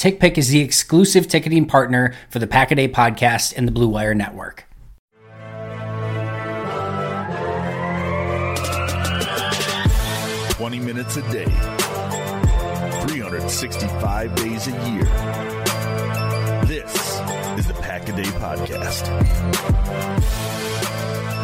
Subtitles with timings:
[0.00, 3.86] TickPick is the exclusive ticketing partner for the Pack a Day podcast and the Blue
[3.86, 4.64] Wire Network.
[10.52, 11.44] Twenty minutes a day,
[13.08, 15.04] 365 days a year.
[16.64, 16.94] This
[17.58, 19.10] is the Pack a Day Podcast.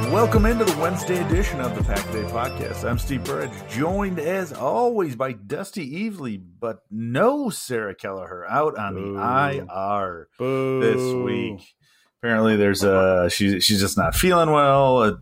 [0.05, 2.89] Welcome into the Wednesday edition of the Pack Day Podcast.
[2.89, 8.95] I'm Steve Burridge, joined as always by Dusty Evely, but no Sarah Kelleher out on
[8.95, 9.15] Boo.
[9.15, 10.81] the IR Boo.
[10.81, 11.75] this week.
[12.21, 14.99] Apparently, there's a she's she's just not feeling well.
[15.03, 15.13] Uh,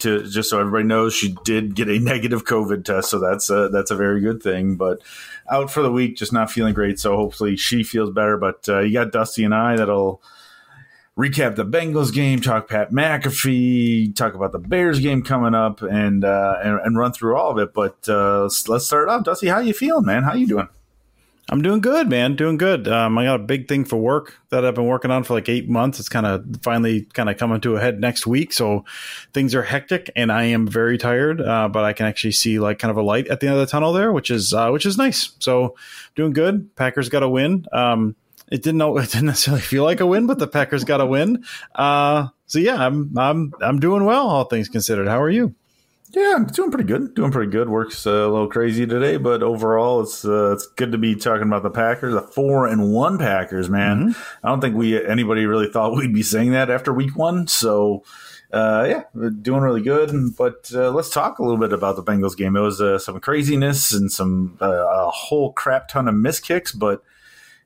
[0.00, 3.68] to just so everybody knows, she did get a negative COVID test, so that's a,
[3.70, 4.76] that's a very good thing.
[4.76, 5.00] But
[5.50, 7.00] out for the week, just not feeling great.
[7.00, 8.36] So hopefully she feels better.
[8.36, 10.22] But uh, you got Dusty and I that'll
[11.18, 16.24] recap the Bengals game, talk Pat McAfee, talk about the Bears game coming up, and
[16.24, 17.74] uh, and, and run through all of it.
[17.74, 19.24] But uh, let's, let's start off.
[19.24, 20.22] Dusty, how you feeling, man?
[20.22, 20.68] How you doing?
[21.50, 22.36] I'm doing good, man.
[22.36, 22.86] Doing good.
[22.88, 25.48] Um, I got a big thing for work that I've been working on for like
[25.48, 25.98] eight months.
[25.98, 28.52] It's kind of finally kind of coming to a head next week.
[28.52, 28.84] So
[29.32, 32.78] things are hectic and I am very tired, uh, but I can actually see like
[32.78, 34.84] kind of a light at the end of the tunnel there, which is, uh, which
[34.84, 35.32] is nice.
[35.38, 35.74] So
[36.14, 36.76] doing good.
[36.76, 37.64] Packers got a win.
[37.72, 38.14] Um,
[38.50, 41.06] it didn't know, it didn't necessarily feel like a win, but the Packers got a
[41.06, 41.44] win.
[41.74, 45.08] Uh, so yeah, I'm, I'm, I'm doing well, all things considered.
[45.08, 45.54] How are you?
[46.10, 47.14] Yeah, I'm doing pretty good.
[47.14, 47.68] Doing pretty good.
[47.68, 51.46] Work's uh, a little crazy today, but overall, it's uh, it's good to be talking
[51.46, 53.68] about the Packers, the four and one Packers.
[53.68, 57.46] Man, I don't think we anybody really thought we'd be saying that after week one.
[57.46, 58.04] So,
[58.50, 59.02] uh, yeah,
[59.42, 60.10] doing really good.
[60.38, 62.56] But uh, let's talk a little bit about the Bengals game.
[62.56, 66.72] It was uh, some craziness and some uh, a whole crap ton of miss kicks,
[66.72, 67.02] but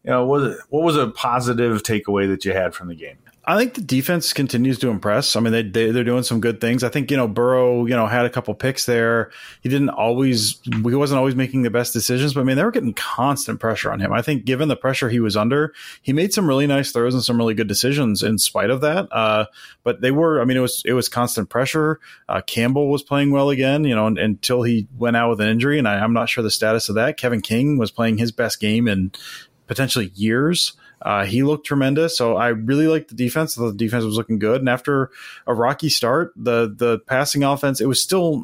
[0.05, 3.19] you know, what was, what was a positive takeaway that you had from the game?
[3.45, 5.35] I think the defense continues to impress.
[5.35, 6.85] I mean, they, they they're doing some good things.
[6.85, 9.33] I think you know Burrow, you know, had a couple picks there.
[9.63, 12.71] He didn't always, he wasn't always making the best decisions, but I mean, they were
[12.71, 14.13] getting constant pressure on him.
[14.13, 17.25] I think, given the pressure he was under, he made some really nice throws and
[17.25, 19.09] some really good decisions in spite of that.
[19.11, 19.47] Uh,
[19.83, 21.99] but they were, I mean, it was it was constant pressure.
[22.29, 25.81] Uh, Campbell was playing well again, you know, until he went out with an injury,
[25.81, 27.17] and I, I'm not sure the status of that.
[27.17, 29.11] Kevin King was playing his best game in
[29.73, 30.75] potentially years.
[31.01, 32.15] Uh, he looked tremendous.
[32.15, 33.55] So I really liked the defense.
[33.55, 34.61] The defense was looking good.
[34.61, 35.11] And after
[35.47, 38.43] a rocky start, the the passing offense it was still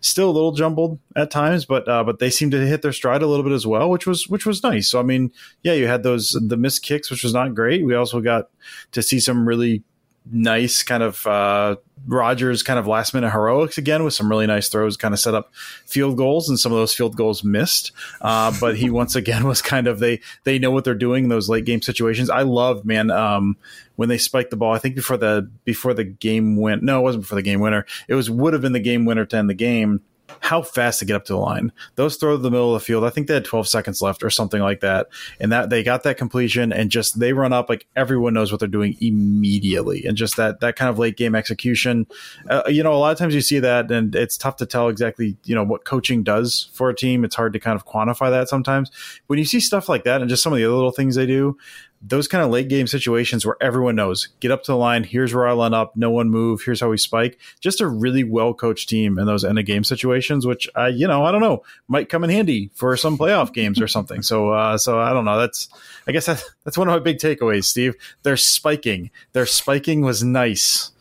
[0.00, 3.20] still a little jumbled at times, but uh, but they seemed to hit their stride
[3.20, 4.88] a little bit as well, which was which was nice.
[4.88, 5.30] So I mean,
[5.62, 7.84] yeah, you had those the missed kicks, which was not great.
[7.84, 8.48] We also got
[8.92, 9.82] to see some really
[10.30, 11.76] nice kind of uh,
[12.06, 15.34] Rodgers kind of last minute heroics again with some really nice throws, kind of set
[15.34, 17.92] up field goals, and some of those field goals missed.
[18.20, 21.30] Uh, but he once again was kind of they they know what they're doing in
[21.30, 22.30] those late game situations.
[22.30, 23.56] I loved man um,
[23.96, 24.72] when they spiked the ball.
[24.72, 26.82] I think before the before the game went.
[26.82, 27.86] No, it wasn't before the game winner.
[28.08, 30.02] It was would have been the game winner to end the game
[30.40, 31.72] how fast to get up to the line.
[31.94, 33.04] Those throw to the middle of the field.
[33.04, 35.08] I think they had 12 seconds left or something like that.
[35.40, 38.60] And that they got that completion and just they run up like everyone knows what
[38.60, 40.04] they're doing immediately.
[40.04, 42.06] And just that that kind of late game execution.
[42.48, 44.88] Uh, you know, a lot of times you see that and it's tough to tell
[44.88, 47.24] exactly, you know, what coaching does for a team.
[47.24, 48.90] It's hard to kind of quantify that sometimes.
[49.26, 51.26] When you see stuff like that and just some of the other little things they
[51.26, 51.56] do,
[52.02, 55.34] those kind of late game situations where everyone knows get up to the line here's
[55.34, 57.38] where i line up no one move here's how we spike.
[57.60, 61.08] Just a really well coached team in those end of game situations which i you
[61.08, 64.22] know i don't know might come in handy for some playoff games or something.
[64.22, 65.38] So uh so i don't know.
[65.38, 65.68] That's
[66.06, 67.94] i guess that's, that's one of my big takeaways steve.
[68.22, 69.10] Their spiking.
[69.32, 70.92] Their spiking was nice.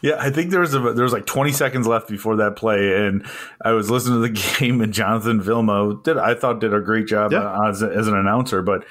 [0.00, 3.06] Yeah, I think there was a, there was like 20 seconds left before that play,
[3.06, 3.24] and
[3.64, 7.06] I was listening to the game, and Jonathan Vilma did I thought did a great
[7.06, 7.44] job Yeah.
[7.44, 8.84] uh, as, as an announcer, but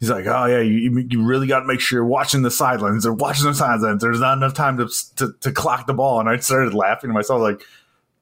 [0.00, 3.06] he's like, oh yeah, you, you really got to make sure you're watching the sidelines
[3.06, 4.02] or watching the sidelines.
[4.02, 7.14] There's not enough time to, to to clock the ball, and I started laughing to
[7.14, 7.62] myself like.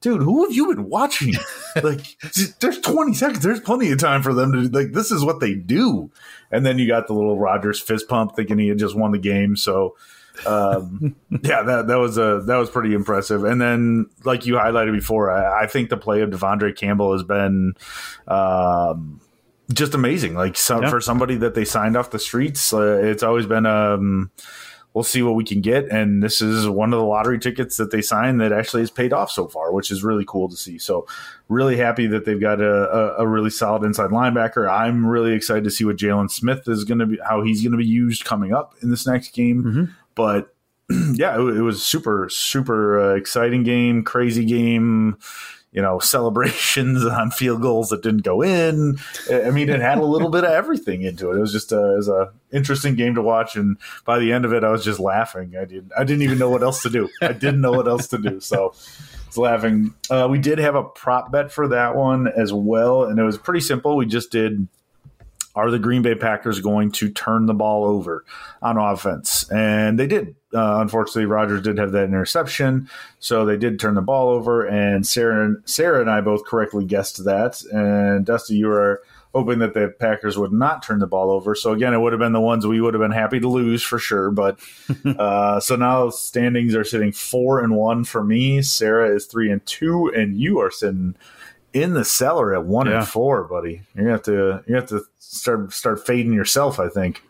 [0.00, 1.32] Dude, who have you been watching?
[1.82, 2.18] like,
[2.60, 3.42] there's 20 seconds.
[3.42, 4.92] There's plenty of time for them to like.
[4.92, 6.10] This is what they do.
[6.50, 9.18] And then you got the little Rodgers fist pump, thinking he had just won the
[9.18, 9.56] game.
[9.56, 9.96] So,
[10.46, 13.44] um, yeah, that that was a that was pretty impressive.
[13.44, 17.22] And then, like you highlighted before, I, I think the play of De'Vondre Campbell has
[17.22, 17.72] been
[18.28, 19.22] um,
[19.72, 20.34] just amazing.
[20.34, 20.90] Like some, Yeah.
[20.90, 24.30] for somebody that they signed off the streets, uh, it's always been um,
[24.92, 25.86] we'll see what we can get.
[25.88, 29.12] And this is one of the lottery tickets that they signed that actually has paid
[29.12, 30.78] off so far, which is really cool to see.
[30.78, 31.06] So,
[31.48, 34.70] really happy that they've got a, a, a really solid inside linebacker.
[34.70, 37.72] I'm really excited to see what Jalen Smith is going to be, how he's going
[37.72, 39.62] to be used coming up in this next game.
[40.14, 40.54] But
[40.90, 45.16] yeah, it, it was super, super uh, exciting game, crazy game.
[45.74, 48.96] You know, celebrations on field goals that didn't go in.
[49.30, 51.36] I mean, it had a little bit of everything into it.
[51.36, 53.76] It was just a, it was a interesting game to watch, and
[54.06, 55.54] by the end of it, I was just laughing.
[55.60, 57.10] I didn't, I didn't even know what else to do.
[57.20, 58.40] I didn't know what else to do.
[58.40, 58.74] So,
[59.26, 59.92] it's laughing.
[60.08, 63.36] Uh, we did have a prop bet for that one as well, and it was
[63.36, 63.96] pretty simple.
[63.96, 64.68] We just did
[65.54, 68.24] are the Green Bay Packers going to turn the ball over
[68.60, 69.48] on offense?
[69.50, 70.34] And they did.
[70.52, 74.64] Uh, unfortunately, Rodgers did have that interception, so they did turn the ball over.
[74.66, 77.62] And Sarah, Sarah and I both correctly guessed that.
[77.72, 79.02] And Dusty, you were
[79.34, 81.56] hoping that the Packers would not turn the ball over.
[81.56, 83.82] So again, it would have been the ones we would have been happy to lose
[83.82, 84.30] for sure.
[84.30, 84.60] But
[85.04, 88.62] uh, so now standings are sitting four and one for me.
[88.62, 91.16] Sarah is three and two, and you are sitting
[91.72, 92.98] in the cellar at one Yeah.
[93.00, 93.82] and four, buddy.
[93.96, 95.02] You have to you have to
[95.34, 96.78] start start fading yourself.
[96.78, 97.22] I think.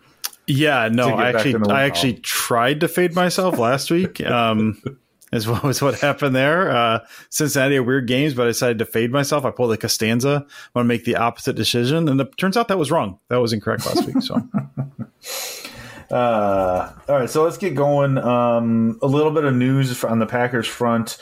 [0.46, 4.20] Yeah, no, I actually, I actually tried to fade myself last week.
[4.20, 4.82] Um,
[5.32, 6.70] is what was what happened there.
[6.70, 9.44] Uh, Cincinnati had weird games, but I decided to fade myself.
[9.44, 10.44] I pulled a Costanza.
[10.46, 13.18] I want to make the opposite decision, and it turns out that was wrong.
[13.28, 14.22] That was incorrect last week.
[14.22, 14.36] So
[16.10, 18.18] Uh, all right, so let's get going.
[18.18, 21.18] Um, a little bit of news on the Packers front.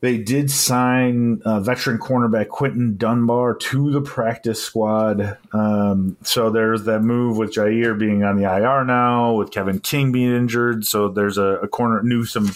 [0.00, 5.38] They did sign uh, veteran cornerback Quinton Dunbar to the practice squad.
[5.52, 10.12] Um, so there's that move with Jaire being on the IR now, with Kevin King
[10.12, 10.86] being injured.
[10.86, 12.54] So there's a, a corner new some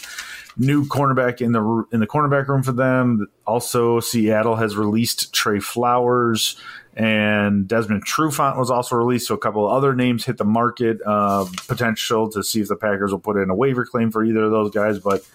[0.58, 3.26] new cornerback in the in the cornerback room for them.
[3.46, 6.60] Also, Seattle has released Tre Flowers
[6.94, 9.28] and Desmond Trufant was also released.
[9.28, 10.98] So a couple of other names hit the market.
[11.06, 14.44] Uh, potential to see if the Packers will put in a waiver claim for either
[14.44, 15.26] of those guys, but.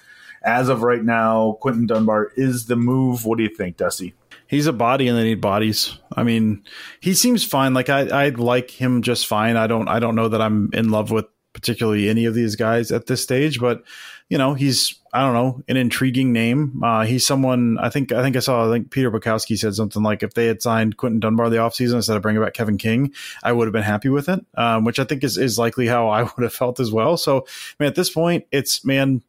[0.46, 3.26] As of right now, Quinton Dunbar is the move.
[3.26, 4.14] What do you think, Dusty?
[4.48, 5.98] he's a body, and they need bodies.
[6.16, 6.64] I mean,
[7.00, 7.74] he seems fine.
[7.74, 9.58] Like I, I like him just fine.
[9.58, 12.92] I don't, I don't know that I'm in love with particularly any of these guys
[12.92, 13.84] at this stage, but
[14.30, 16.84] you know, he's I don't know an intriguing name.
[16.84, 20.04] Uh, he's someone I think I think I saw I think Peter Bukowski said something
[20.04, 23.14] like if they had signed Quinton Dunbar the offseason instead of bringing back Kevin King,
[23.44, 26.10] I would have been happy with it, um, which I think is is likely how
[26.10, 27.18] I would have felt as well.
[27.18, 27.44] So, I
[27.80, 29.22] man, at this point, it's man.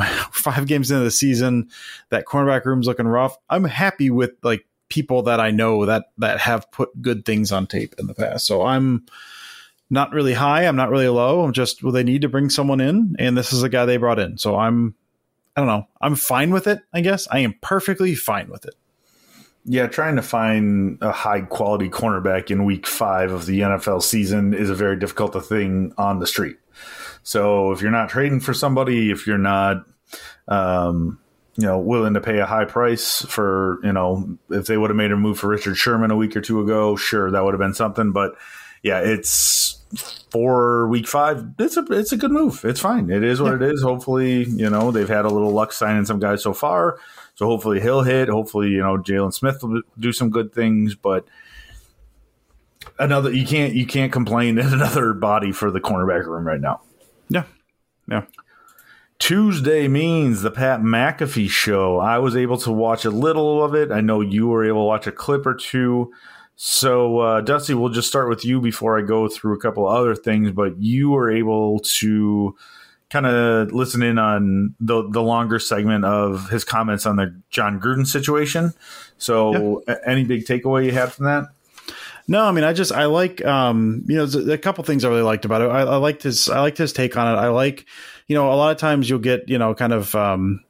[0.32, 1.70] Five games into the season,
[2.10, 3.36] that cornerback room's looking rough.
[3.48, 7.66] I'm happy with like people that I know that that have put good things on
[7.66, 8.46] tape in the past.
[8.46, 9.04] So I'm
[9.90, 10.66] not really high.
[10.66, 11.42] I'm not really low.
[11.42, 13.96] I'm just well, they need to bring someone in, and this is a guy they
[13.96, 14.38] brought in.
[14.38, 14.94] So I'm
[15.56, 15.88] I don't know.
[16.00, 16.80] I'm fine with it.
[16.92, 18.74] I guess I am perfectly fine with it.
[19.64, 24.54] Yeah, trying to find a high quality cornerback in week five of the NFL season
[24.54, 26.56] is a very difficult thing on the street.
[27.22, 29.84] So if you're not trading for somebody, if you're not,
[30.46, 31.18] um,
[31.56, 34.96] you know, willing to pay a high price for, you know, if they would have
[34.96, 37.60] made a move for Richard Sherman a week or two ago, sure, that would have
[37.60, 38.12] been something.
[38.12, 38.36] But
[38.82, 39.78] yeah, it's
[40.30, 41.44] for week five.
[41.58, 42.64] It's a it's a good move.
[42.64, 43.10] It's fine.
[43.10, 43.82] It is what it is.
[43.82, 46.98] Hopefully, you know, they've had a little luck signing some guys so far.
[47.34, 48.28] So hopefully he'll hit.
[48.28, 50.94] Hopefully, you know, Jalen Smith will do some good things.
[50.94, 51.26] But
[52.98, 56.80] another, you can't you can't complain at another body for the cornerback room right now.
[57.28, 57.44] Yeah,
[58.08, 58.24] yeah.
[59.18, 61.98] Tuesday means the Pat McAfee show.
[61.98, 63.90] I was able to watch a little of it.
[63.90, 66.12] I know you were able to watch a clip or two.
[66.54, 70.14] So, uh, Dusty, we'll just start with you before I go through a couple other
[70.14, 70.52] things.
[70.52, 72.56] But you were able to
[73.10, 77.80] kind of listen in on the the longer segment of his comments on the Jon
[77.80, 78.72] Gruden situation.
[79.18, 81.48] So, any big takeaway you had from that?
[82.30, 85.22] No, I mean, I just I like um, you know, a couple things I really
[85.22, 85.70] liked about it.
[85.70, 87.38] I, I liked his I liked his take on it.
[87.38, 87.86] I like,
[88.26, 90.62] you know, a lot of times you'll get, you know, kind of um,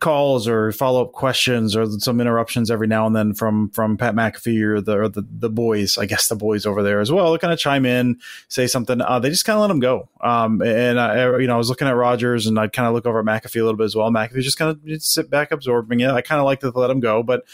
[0.00, 4.14] calls or follow up questions or some interruptions every now and then from from Pat
[4.14, 7.32] McAfee or the or the, the boys, I guess the boys over there as well.
[7.32, 8.18] They kind of chime in,
[8.48, 9.02] say something.
[9.02, 10.08] Uh, they just kind of let them go.
[10.22, 13.04] Um, and I, you know, I was looking at Rodgers and I'd kind of look
[13.04, 14.10] over at McAfee a little bit as well.
[14.10, 16.08] McAfee just kind of sit back absorbing it.
[16.08, 17.44] I kind of like to let him go, but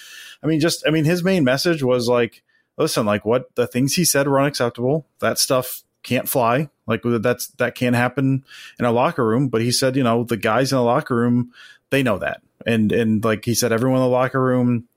[0.41, 2.45] I mean, just I mean, his main message was like,
[2.77, 5.07] listen, like what the things he said were unacceptable.
[5.21, 6.71] That stuff can't fly.
[6.87, 8.45] Like that's that can't happen
[8.79, 9.49] in a locker room.
[9.49, 11.53] But he said, you know, the guys in the locker room,
[11.91, 12.43] they know that.
[12.67, 14.89] And and like he said, everyone in the locker room,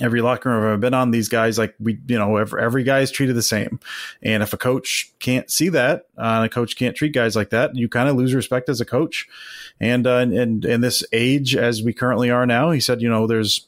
[0.00, 3.00] every locker room I've been on, these guys, like we, you know, every, every guy
[3.00, 3.80] is treated the same.
[4.22, 7.50] And if a coach can't see that, uh, and a coach can't treat guys like
[7.50, 9.26] that, you kind of lose respect as a coach.
[9.80, 13.26] And uh, and in this age as we currently are now, he said, you know,
[13.26, 13.67] there's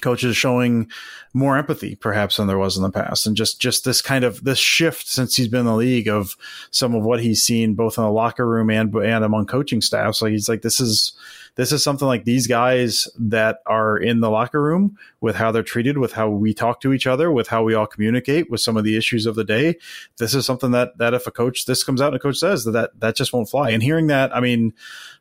[0.00, 0.88] coaches showing
[1.36, 3.26] more empathy perhaps than there was in the past.
[3.26, 6.36] And just just this kind of this shift since he's been in the league of
[6.70, 10.22] some of what he's seen both in the locker room and and among coaching staffs
[10.22, 11.12] like he's like this is
[11.56, 15.62] this is something like these guys that are in the locker room with how they're
[15.62, 18.76] treated with how we talk to each other with how we all communicate with some
[18.76, 19.76] of the issues of the day.
[20.18, 22.64] This is something that that if a coach this comes out and a coach says
[22.64, 23.70] that that, that just won't fly.
[23.70, 24.72] And hearing that i mean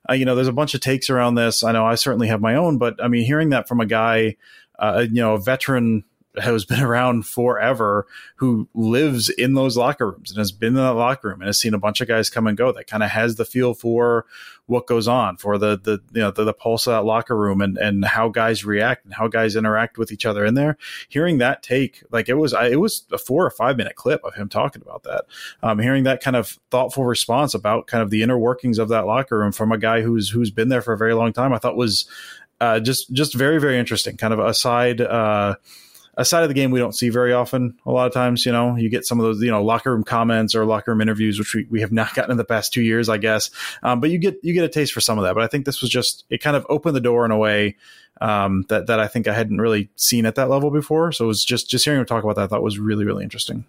[0.09, 1.61] uh, you know there's a bunch of takes around this.
[1.61, 4.37] I know i certainly have my own but i mean hearing that from a guy
[4.79, 6.03] uh, you know, a veteran
[6.43, 10.93] who's been around forever who lives in those locker rooms and has been in that
[10.93, 13.09] locker room and has seen a bunch of guys come and go that kind of
[13.09, 14.25] has the feel for
[14.67, 17.61] what goes on for the the you know the, the, pulse of that locker room
[17.61, 20.43] and and how guys react and how guys interact with each other.
[20.43, 20.77] In there
[21.07, 24.33] hearing that take like it was it was a four or five minute clip of
[24.33, 25.25] him talking about that.
[25.61, 29.05] Um, hearing that kind of thoughtful response about kind of the inner workings of that
[29.05, 31.57] locker room from a guy who's who's been there for a very long time i
[31.57, 32.05] thought was
[32.61, 34.17] uh, just just very very interesting.
[34.17, 35.55] Kind of a side uh,
[36.17, 37.77] a side of the game we don't see very often.
[37.85, 40.03] A lot of times, you know, you get some of those you know locker room
[40.03, 42.81] comments or locker room interviews, which we, we have not gotten in the past two
[42.81, 43.51] years, I guess.
[43.83, 45.35] Um, but you get you get a taste for some of that.
[45.35, 47.75] But I think this was just it kind of opened the door in a way
[48.21, 51.11] um, that that I think I hadn't really seen at that level before.
[51.11, 53.23] So it was just just hearing him talk about that I thought was really really
[53.23, 53.65] interesting.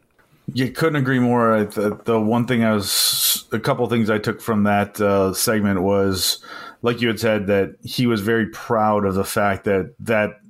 [0.53, 1.65] You couldn't agree more.
[1.65, 5.83] The, the one thing I was, a couple things I took from that uh, segment
[5.83, 6.39] was
[6.83, 10.41] like you had said that he was very proud of the fact that that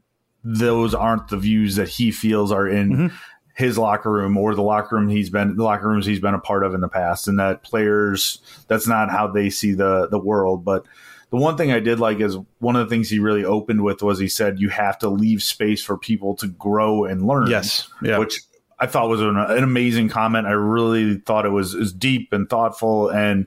[0.45, 3.17] those aren't the views that he feels are in mm-hmm.
[3.57, 6.39] his locker room or the locker room he's been the locker rooms he's been a
[6.39, 10.19] part of in the past and that players that's not how they see the the
[10.19, 10.85] world but
[11.31, 14.03] the one thing I did like is one of the things he really opened with
[14.03, 17.51] was he said you have to leave space for people to grow and learn.
[17.51, 18.19] Yes, yeah.
[18.19, 18.41] which
[18.79, 20.47] I thought was an, an amazing comment.
[20.47, 23.47] I really thought it was, was deep and thoughtful, and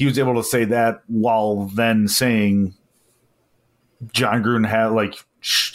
[0.00, 2.72] he was able to say that while then saying
[4.14, 5.12] Jon Gruden had like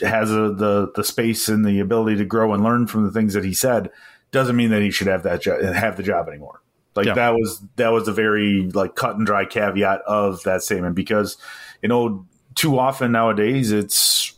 [0.02, 3.36] has a, the the space and the ability to grow and learn from the things
[3.36, 3.92] that he said
[4.32, 6.60] doesn't mean that he should have that have the job anymore.
[6.96, 7.14] Like yeah.
[7.14, 11.38] that was that was a very like cut and dry caveat of that statement because
[11.84, 14.34] you know too often nowadays it's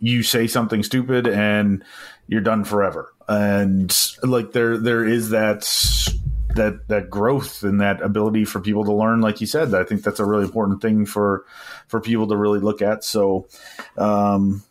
[0.00, 1.84] you say something stupid and
[2.26, 5.62] you're done forever and like there there is that
[6.56, 10.02] that that growth and that ability for people to learn like you said i think
[10.02, 11.44] that's a really important thing for
[11.86, 13.46] for people to really look at so
[13.96, 14.62] um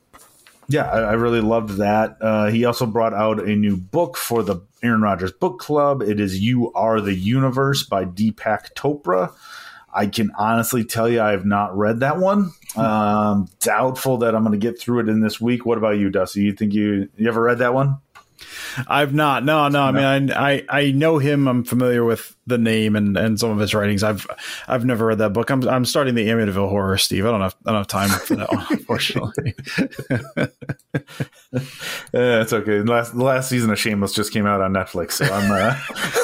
[0.68, 2.18] yeah, I, I really loved that.
[2.20, 6.02] Uh, he also brought out a new book for the Aaron Rodgers Book Club.
[6.02, 9.34] It is "You Are the Universe" by Deepak Chopra.
[9.94, 12.52] I can honestly tell you I have not read that one.
[12.76, 15.66] Um, doubtful that I'm going to get through it in this week.
[15.66, 16.42] What about you, Dusty?
[16.42, 18.00] You think you you ever read that one?
[18.88, 19.44] I've not.
[19.44, 19.82] No, no.
[19.82, 21.48] I mean, I, I, I know him.
[21.48, 24.04] I'm familiar with the name and, and some of his writings.
[24.04, 24.28] I've
[24.68, 25.50] I've never read that book.
[25.50, 27.26] I'm I'm starting the Amityville Horror, Steve.
[27.26, 29.56] I don't have I don't have time for that one, unfortunately.
[32.14, 32.82] yeah, it's okay.
[32.82, 35.52] Last the last season of Shameless just came out on Netflix, so I'm.
[35.52, 35.76] Uh...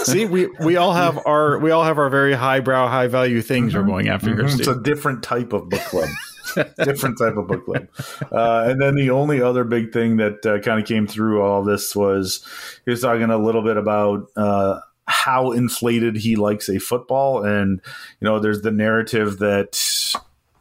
[0.03, 3.74] See, we we all have our we all have our very highbrow, high value things
[3.74, 3.82] mm-hmm.
[3.82, 4.39] we're going after mm-hmm.
[4.41, 4.50] here.
[4.50, 4.60] Steve.
[4.60, 6.10] It's a different type of book club.
[6.84, 7.88] different type of book club.
[8.31, 11.63] Uh, and then the only other big thing that uh, kind of came through all
[11.63, 12.46] this was
[12.86, 17.81] he was talking a little bit about uh, how inflated he likes a football, and
[18.20, 19.77] you know, there's the narrative that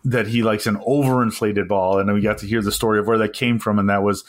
[0.04, 3.18] that he likes an overinflated ball, and we got to hear the story of where
[3.18, 4.24] that came from, and that was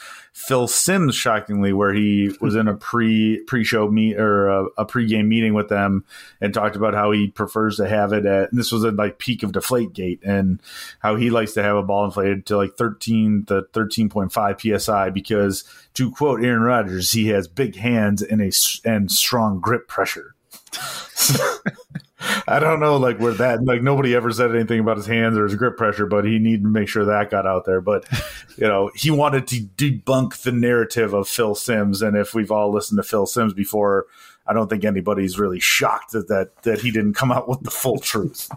[0.52, 4.84] Phil Simms, shockingly, where he was in a pre pre show meet or a, a
[4.84, 6.04] pre game meeting with them
[6.42, 8.50] and talked about how he prefers to have it at.
[8.50, 10.60] And this was at like peak of Deflate Gate, and
[10.98, 14.60] how he likes to have a ball inflated to like thirteen to thirteen point five
[14.60, 18.52] psi because, to quote Aaron Rodgers, he has big hands and a
[18.84, 20.34] and strong grip pressure.
[22.46, 25.44] I don't know, like where that, like nobody ever said anything about his hands or
[25.44, 27.80] his grip pressure, but he needed to make sure that got out there.
[27.80, 28.04] But
[28.56, 32.72] you know, he wanted to debunk the narrative of Phil Simms, and if we've all
[32.72, 34.06] listened to Phil Simms before,
[34.46, 37.70] I don't think anybody's really shocked that that that he didn't come out with the
[37.70, 38.50] full truth.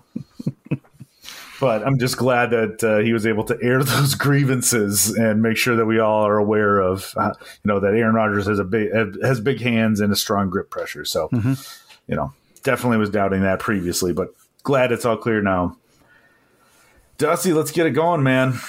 [1.60, 5.58] but I'm just glad that uh, he was able to air those grievances and make
[5.58, 8.64] sure that we all are aware of, uh, you know, that Aaron Rodgers has a
[8.64, 8.92] big
[9.24, 11.06] has big hands and a strong grip pressure.
[11.06, 11.54] So, mm-hmm.
[12.08, 12.34] you know,
[12.66, 15.78] definitely was doubting that previously, but glad it's all clear now.
[17.18, 18.60] Dusty, let's get it going, man.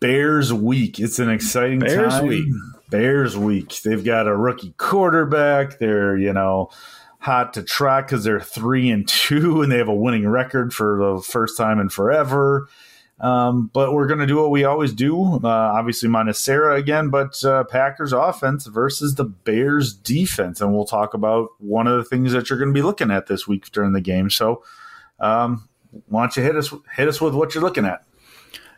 [0.00, 1.00] Bears week.
[1.00, 2.26] It's an exciting Bears time.
[2.26, 2.44] week.
[2.90, 3.80] Bears week.
[3.82, 5.78] They've got a rookie quarterback.
[5.78, 6.68] They're, you know,
[7.20, 10.98] hot to track because they're three and two and they have a winning record for
[10.98, 12.68] the first time in forever.
[13.20, 15.36] Um, but we're going to do what we always do.
[15.42, 20.60] Uh, obviously, minus Sarah again, but uh, Packers offense versus the Bears defense.
[20.60, 23.26] And we'll talk about one of the things that you're going to be looking at
[23.26, 24.30] this week during the game.
[24.30, 24.64] So,
[25.20, 25.68] um,
[26.08, 28.04] why don't you hit us hit us with what you're looking at?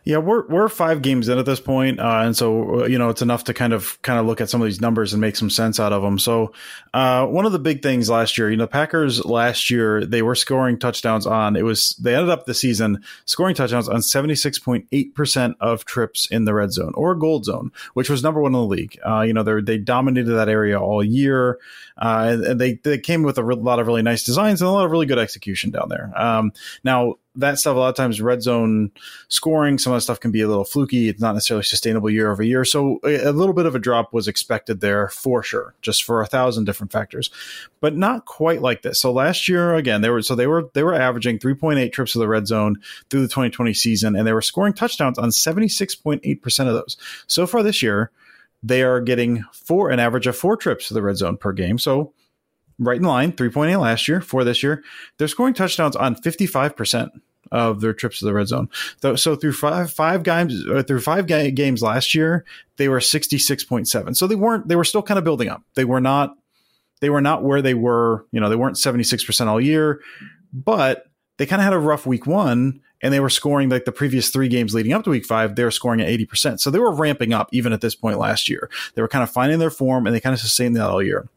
[0.07, 3.09] Yeah, we're we're five games in at this point, uh, and so uh, you know
[3.09, 5.35] it's enough to kind of kind of look at some of these numbers and make
[5.35, 6.17] some sense out of them.
[6.17, 6.53] So,
[6.93, 10.33] uh, one of the big things last year, you know, Packers last year they were
[10.33, 14.59] scoring touchdowns on it was they ended up the season scoring touchdowns on seventy six
[14.59, 18.39] point eight percent of trips in the red zone or gold zone, which was number
[18.39, 18.97] one in the league.
[19.05, 21.59] Uh, you know, they they dominated that area all year,
[21.97, 24.85] uh, and they they came with a lot of really nice designs and a lot
[24.85, 26.13] of really good execution down there.
[26.15, 26.53] Um,
[26.85, 28.91] now that stuff a lot of times red zone
[29.27, 31.07] scoring some of that stuff can be a little fluky.
[31.07, 32.65] It's not necessarily sustainable year over year.
[32.65, 36.25] So a, little bit of a drop was expected there for sure just for a
[36.25, 37.29] thousand different factors
[37.79, 38.99] but not quite like this.
[38.99, 42.19] So last year again they were so they were they were averaging 3.8 trips to
[42.19, 42.77] the red zone
[43.09, 46.97] through the 2020 season and they were scoring touchdowns on 76.8% of those.
[47.27, 48.11] So far this year
[48.63, 51.77] they are getting four an average of four trips to the red zone per game.
[51.77, 52.13] So
[52.79, 54.83] right in line 3.8 last year four this year
[55.17, 57.09] they're scoring touchdowns on 55%
[57.51, 58.69] of their trips to the red zone.
[59.15, 62.45] So through five five games uh, through five games last year,
[62.77, 64.15] they were sixty six point seven.
[64.15, 65.63] So they weren't they were still kind of building up.
[65.75, 66.35] They were not
[67.01, 68.25] they were not where they were.
[68.31, 70.01] You know they weren't seventy six percent all year,
[70.53, 71.05] but
[71.37, 72.81] they kind of had a rough week one.
[73.03, 75.63] And they were scoring like the previous three games leading up to week five, they
[75.63, 76.59] were scoring at 80%.
[76.59, 78.71] So they were ramping up even at this point last year.
[78.95, 81.29] They were kind of finding their form and they kind of sustained that all year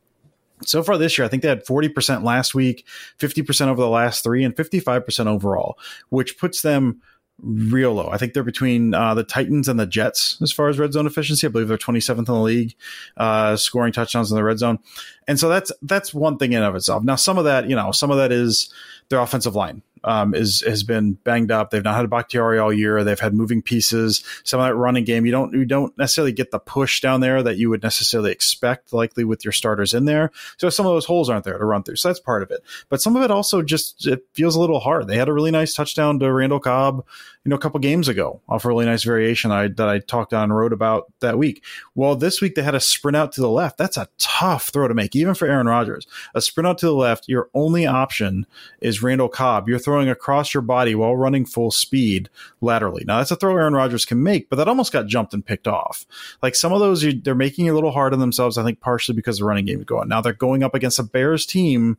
[0.64, 2.86] so far this year, I think they had 40% last week,
[3.18, 7.00] 50% over the last three, and 55% overall, which puts them
[7.42, 8.08] real low.
[8.10, 11.06] I think they're between uh, the Titans and the Jets as far as red zone
[11.06, 11.46] efficiency.
[11.46, 12.74] I believe they're 27th in the league,
[13.16, 14.78] uh, scoring touchdowns in the red zone.
[15.26, 17.02] And so that's that's one thing in of itself.
[17.02, 18.72] Now, some of that, you know, some of that is
[19.08, 21.70] their offensive line um, is has been banged up.
[21.70, 23.04] They've not had a Bakhtiari all year.
[23.04, 24.24] They've had moving pieces.
[24.44, 27.42] Some of that running game, you don't you don't necessarily get the push down there
[27.42, 30.30] that you would necessarily expect, likely with your starters in there.
[30.56, 31.96] So some of those holes aren't there to run through.
[31.96, 32.62] So that's part of it.
[32.88, 35.06] But some of it also just it feels a little hard.
[35.06, 37.04] They had a really nice touchdown to Randall Cobb,
[37.44, 40.34] you know, a couple games ago off a really nice variation I, that I talked
[40.34, 41.64] on and wrote about that week.
[41.94, 43.78] Well, this week they had a sprint out to the left.
[43.78, 46.06] That's a tough throw to make, even for Aaron Rodgers.
[46.34, 48.46] A sprint out to the left, your only option
[48.82, 49.68] is Randall Cobb.
[49.68, 52.28] You're throwing across your body while running full speed
[52.60, 53.04] laterally.
[53.06, 55.66] Now that's a throw Aaron Rodgers can make, but that almost got jumped and picked
[55.66, 56.04] off.
[56.42, 58.58] Like some of those, they're making it a little hard on themselves.
[58.58, 60.08] I think partially because the running game is going.
[60.08, 61.96] Now they're going up against a Bears team.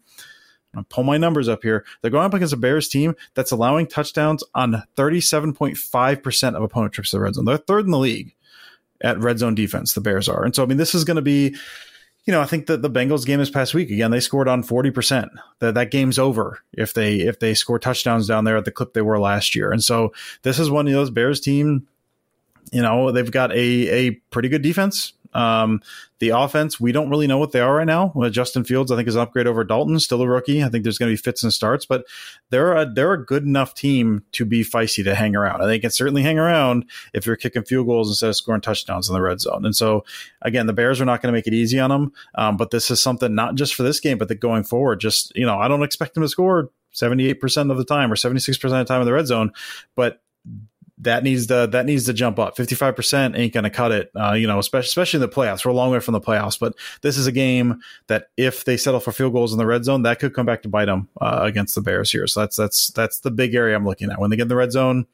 [0.75, 1.85] I'll pull my numbers up here.
[2.01, 7.11] They're going up against a Bears team that's allowing touchdowns on 37.5% of opponent trips
[7.11, 7.45] to the red zone.
[7.45, 8.35] They're third in the league
[9.01, 10.43] at red zone defense, the Bears are.
[10.45, 11.55] And so, I mean, this is going to be
[12.25, 14.63] you know, I think that the Bengals game this past week again, they scored on
[14.63, 15.31] forty percent.
[15.59, 18.93] That that game's over if they if they score touchdowns down there at the clip
[18.93, 19.71] they were last year.
[19.71, 21.87] And so this is one of those Bears team.
[22.71, 25.13] You know, they've got a a pretty good defense.
[25.33, 25.81] Um,
[26.19, 28.11] the offense, we don't really know what they are right now.
[28.13, 30.63] Well, Justin Fields, I think, is an upgrade over Dalton, still a rookie.
[30.63, 32.05] I think there's going to be fits and starts, but
[32.49, 35.61] they're a they're a good enough team to be feisty to hang around.
[35.61, 39.09] I think can certainly hang around if you're kicking field goals instead of scoring touchdowns
[39.09, 39.65] in the red zone.
[39.65, 40.05] And so,
[40.41, 42.13] again, the Bears are not going to make it easy on them.
[42.35, 44.99] Um, but this is something not just for this game, but the going forward.
[44.99, 48.63] Just you know, I don't expect them to score 78% of the time or 76%
[48.63, 49.53] of the time in the red zone,
[49.95, 50.21] but
[51.01, 52.55] that needs to that needs to jump up.
[52.55, 54.11] Fifty five percent ain't going to cut it.
[54.15, 55.65] Uh, you know, especially especially in the playoffs.
[55.65, 58.77] We're a long way from the playoffs, but this is a game that if they
[58.77, 61.09] settle for field goals in the red zone, that could come back to bite them
[61.19, 62.27] uh, against the Bears here.
[62.27, 64.19] So that's that's that's the big area I'm looking at.
[64.19, 65.07] When they get in the red zone,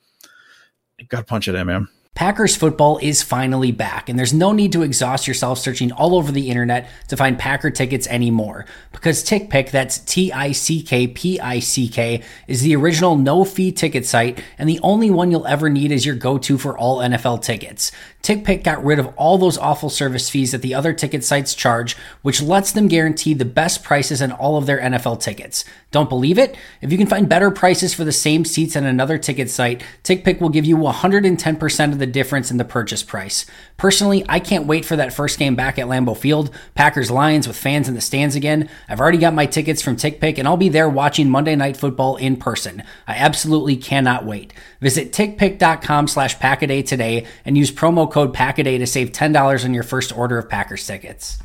[0.98, 1.88] you got to punch it in, man.
[2.18, 6.32] Packers football is finally back, and there's no need to exhaust yourself searching all over
[6.32, 8.66] the internet to find Packer tickets anymore.
[8.92, 13.46] Because TickPick, that's T I C K P I C K, is the original no
[13.46, 16.76] fee ticket site and the only one you'll ever need is your go to for
[16.76, 17.92] all NFL tickets.
[18.24, 21.96] TickPick got rid of all those awful service fees that the other ticket sites charge,
[22.24, 25.64] which lets them guarantee the best prices on all of their NFL tickets.
[25.92, 26.58] Don't believe it?
[26.82, 30.42] If you can find better prices for the same seats on another ticket site, TickPick
[30.42, 33.46] will give you 110% of the the difference in the purchase price.
[33.78, 37.58] Personally, I can't wait for that first game back at Lambeau Field, Packers Lions with
[37.58, 38.70] fans in the stands again.
[38.90, 42.16] I've already got my tickets from TickPick and I'll be there watching Monday Night Football
[42.18, 42.84] in person.
[43.08, 44.54] I absolutely cannot wait.
[44.82, 49.84] Visit tickpick.com slash packaday today and use promo code packaday to save $10 on your
[49.84, 51.40] first order of Packers tickets.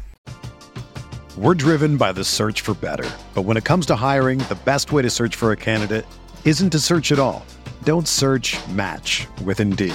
[1.37, 3.09] We're driven by the search for better.
[3.33, 6.05] But when it comes to hiring, the best way to search for a candidate
[6.45, 7.47] isn't to search at all.
[7.85, 9.95] Don't search match with Indeed.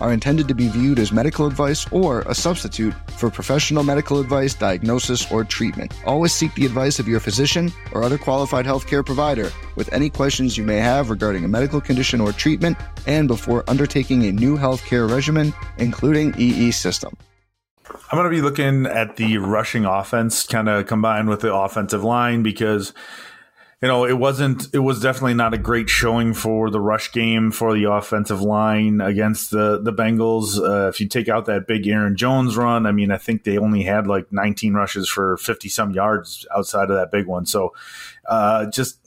[0.00, 4.54] are intended to be viewed as medical advice or a substitute for professional medical advice,
[4.54, 5.92] diagnosis, or treatment.
[6.06, 10.56] Always seek the advice of your physician or other qualified healthcare provider with any questions
[10.56, 15.10] you may have regarding a medical condition or treatment and before undertaking a new healthcare
[15.10, 17.16] regimen, including EE system.
[18.10, 22.04] I'm going to be looking at the rushing offense kind of combined with the offensive
[22.04, 22.92] line because
[23.80, 27.52] you know, it wasn't, it was definitely not a great showing for the rush game
[27.52, 30.58] for the offensive line against the, the Bengals.
[30.58, 33.56] Uh, if you take out that big Aaron Jones run, I mean, I think they
[33.56, 37.46] only had like 19 rushes for 50 some yards outside of that big one.
[37.46, 37.72] So,
[38.28, 38.98] uh, just,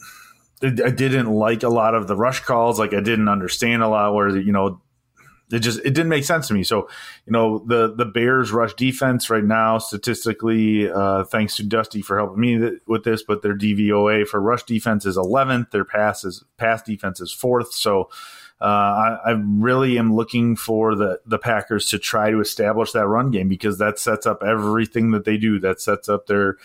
[0.64, 2.80] I didn't like a lot of the rush calls.
[2.80, 4.80] Like I didn't understand a lot where, you know,
[5.52, 6.64] it just it didn't make sense to me.
[6.64, 6.90] So,
[7.26, 12.18] you know, the the Bears rush defense right now, statistically, uh, thanks to Dusty for
[12.18, 15.72] helping me th- with this, but their DVOA for rush defense is 11th.
[15.72, 17.74] Their pass is pass defense is fourth.
[17.74, 18.10] So,
[18.62, 23.08] uh, I, I, really am looking for the the Packers to try to establish that
[23.08, 25.60] run game because that sets up everything that they do.
[25.60, 26.58] That sets up their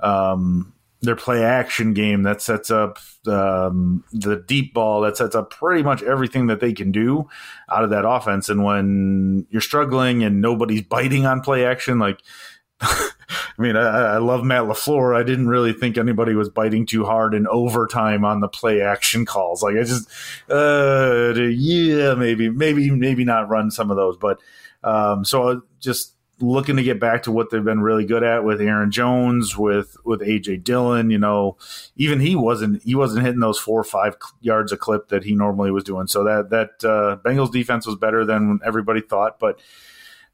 [0.00, 0.73] um,
[1.04, 5.82] their play action game that sets up um, the deep ball that sets up pretty
[5.82, 7.28] much everything that they can do
[7.70, 12.20] out of that offense and when you're struggling and nobody's biting on play action like
[12.80, 15.16] I mean, I, I, love Matt LaFleur.
[15.16, 19.24] I didn't really think anybody was biting too hard in overtime on the play action
[19.24, 19.62] calls.
[19.62, 20.10] Like I just,
[20.50, 24.40] uh, yeah, maybe, maybe, maybe not run some of those, but,
[24.82, 26.13] um, so just
[26.48, 29.96] looking to get back to what they've been really good at with Aaron Jones, with
[30.04, 31.10] with AJ Dillon.
[31.10, 31.56] You know,
[31.96, 35.34] even he wasn't he wasn't hitting those four or five yards a clip that he
[35.34, 36.06] normally was doing.
[36.06, 39.38] So that that uh, Bengals defense was better than everybody thought.
[39.38, 39.60] But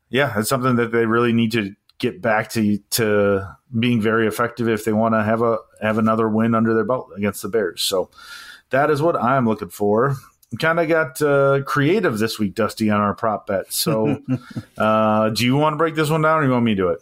[0.08, 4.68] yeah, it's something that they really need to get back to to being very effective
[4.68, 7.82] if they want to have a have another win under their belt against the Bears.
[7.82, 8.10] So
[8.70, 10.16] that is what I'm looking for.
[10.58, 13.76] Kind of got uh, creative this week, Dusty, on our prop bets.
[13.76, 14.20] So,
[14.78, 16.88] uh, do you want to break this one down, or you want me to do
[16.88, 17.00] it?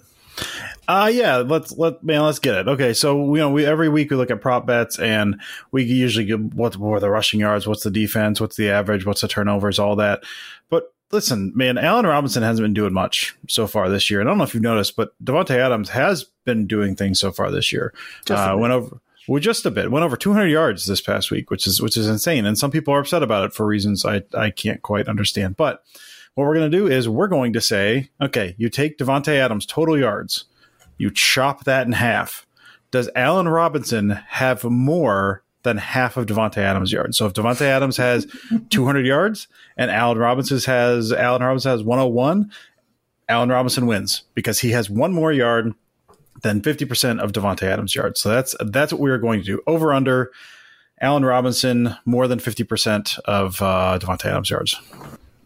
[0.87, 2.69] Uh yeah, let's let man, let's get it.
[2.69, 6.25] Okay, so you know, we every week we look at prop bets and we usually
[6.25, 9.79] get what were the rushing yards, what's the defense, what's the average, what's the turnovers,
[9.79, 10.23] all that.
[10.71, 14.21] But listen, man, Allen Robinson hasn't been doing much so far this year.
[14.21, 17.33] And I don't know if you've noticed, but Davante Adams has been doing things so
[17.33, 17.93] far this year.
[18.31, 19.91] Uh, went over well, just a bit.
[19.91, 22.47] Went over 200 yards this past week, which is which is insane.
[22.47, 25.57] And some people are upset about it for reasons I I can't quite understand.
[25.57, 25.85] But
[26.35, 29.67] what we're going to do is we're going to say, okay, you take Davante Adams
[29.67, 30.45] total yards,
[30.97, 32.47] you chop that in half.
[32.91, 37.19] Does Allen Robinson have more than half of Davante Adams' yards?
[37.19, 38.27] So if Davante Adams has
[38.71, 42.51] 200 yards and Allen Robinson has Allen Robinson has 101,
[43.29, 45.75] Allen Robinson wins because he has one more yard
[46.43, 48.21] than 50% of Davante Adams' yards.
[48.21, 49.61] So that's that's what we are going to do.
[49.67, 50.31] Over under
[51.01, 54.81] Allen Robinson more than 50% of uh, Davante Adams' yards.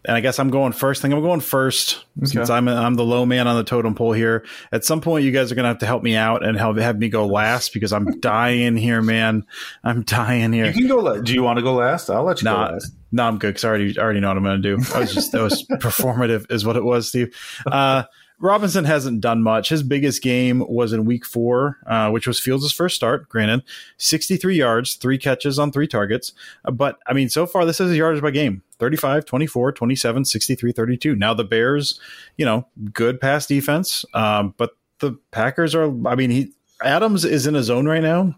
[0.05, 1.01] And I guess I'm going first.
[1.01, 4.11] I think I'm going first since I'm I'm the low man on the totem pole
[4.13, 4.45] here.
[4.73, 6.77] At some point, you guys are going to have to help me out and help
[6.79, 9.47] have me go last because I'm dying here, man.
[9.85, 10.67] I'm dying here.
[10.67, 10.97] You can go.
[10.97, 12.11] La- do you want to go last?
[12.11, 12.93] I'll let you Nah, go last.
[13.13, 14.83] no, I'm good because I already already know what I'm going to do.
[14.93, 17.37] I was just that was performative, is what it was, Steve.
[17.65, 18.03] Uh,
[18.43, 19.69] Robinson hasn't done much.
[19.69, 23.29] His biggest game was in Week Four, uh, which was Fields' first start.
[23.29, 23.63] Granted,
[23.99, 26.33] 63 yards, three catches on three targets.
[26.65, 30.25] Uh, but I mean, so far this is a yardage by game: 35, 24, 27,
[30.25, 31.15] 63, 32.
[31.15, 32.01] Now the Bears,
[32.37, 35.87] you know, good pass defense, um, but the Packers are.
[36.09, 36.51] I mean, he
[36.83, 38.35] Adams is in a zone right now.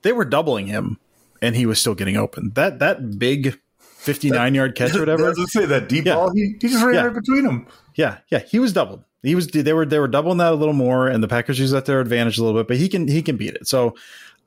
[0.00, 0.98] They were doubling him,
[1.42, 2.52] and he was still getting open.
[2.54, 3.60] That that big
[4.06, 5.24] 59 yard catch or whatever.
[5.24, 6.14] Doesn't say that deep Yeah.
[6.14, 6.32] ball.
[6.34, 7.04] He, he just ran Yeah.
[7.06, 7.66] right between them.
[7.94, 9.04] Yeah, yeah, he was doubled.
[9.22, 11.74] He was they were they were doubling that a little more, and the Packers used
[11.74, 13.66] that their advantage a little bit, but he can he can beat it.
[13.66, 13.96] So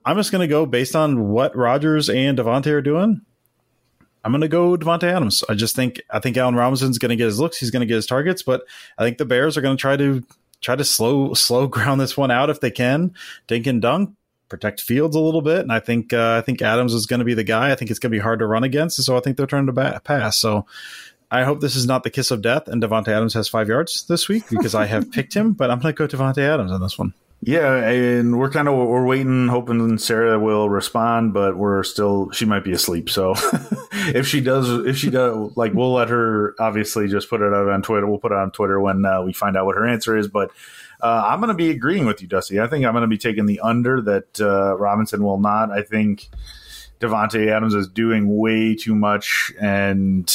[0.06, 3.22] I'm just going to go based on what Rodgers and Davante are doing.
[4.24, 5.44] I'm going to go Davante Adams.
[5.50, 7.58] I just think I think Allen Robinson's going to get his looks.
[7.58, 8.64] He's going to get his targets, but
[8.98, 10.24] I think the Bears are going to try to
[10.62, 13.14] try to slow slow ground this one out if they can.
[13.48, 14.16] Dink and dunk,
[14.50, 17.26] protect Fields a little bit, and I think uh, I think Adams is going to
[17.26, 17.72] be the guy.
[17.72, 19.46] I think it's going to be hard to run against, and so I think they're
[19.46, 20.38] trying to ba- pass.
[20.38, 20.66] So
[21.32, 24.06] I hope this is not the kiss of death, and Davante Adams has five yards
[24.08, 25.54] this week because I have picked him.
[25.54, 27.14] But I'm going to go Davante Adams on this one.
[27.42, 32.44] Yeah, and we're kind of we're waiting, hoping Sarah will respond, but we're still she
[32.44, 33.10] might be asleep.
[33.10, 33.34] So
[33.94, 37.70] if she does, if she does, like we'll let her obviously just put it out
[37.70, 38.08] on Twitter.
[38.08, 40.28] We'll put it on Twitter when uh, we find out what her answer is.
[40.28, 40.52] But
[41.02, 42.60] uh, I'm going to be agreeing with you, Dusty.
[42.60, 45.72] I think I'm going to be taking the under that uh, Robinson will not.
[45.72, 46.28] I think
[47.00, 50.34] Davante Adams is doing way too much, and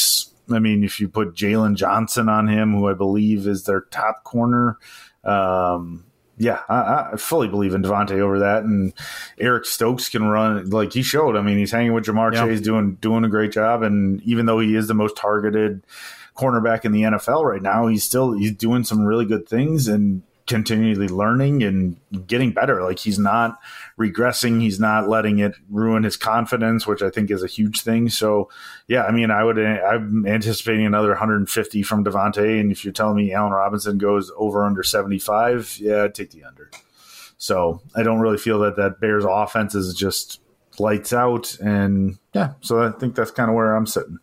[0.50, 4.24] I mean, if you put Jaylon Johnson on him, who I believe is their top
[4.24, 4.78] corner.
[5.22, 6.04] Um,
[6.36, 8.92] yeah, I, I fully believe in Davante over that, and
[9.38, 11.36] Eric Stokes can run like he showed.
[11.36, 12.46] I mean, he's hanging with Ja'Marr Yeah.
[12.46, 15.82] Chase, doing doing a great job, and even though he is the most targeted
[16.36, 20.22] cornerback in the NFL right now, he's still he's doing some really good things and
[20.46, 22.82] continually learning and getting better.
[22.82, 23.58] Like he's not
[23.98, 28.10] regressing, he's not letting it ruin his confidence, which I think is a huge thing.
[28.10, 28.50] So,
[28.86, 33.16] yeah, I mean, I would I'm anticipating another 150 from Davante, and if you're telling
[33.16, 36.70] me Allen Robinson goes over under 75, yeah, I'd take the under.
[37.38, 40.40] So I don't really feel that that Bears offense is just
[40.78, 44.18] lights out, and yeah, so I think that's kind of where I'm sitting.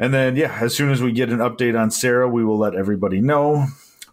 [0.00, 2.74] And then, yeah, as soon as we get an update on Sarah, we will let
[2.74, 3.66] everybody know.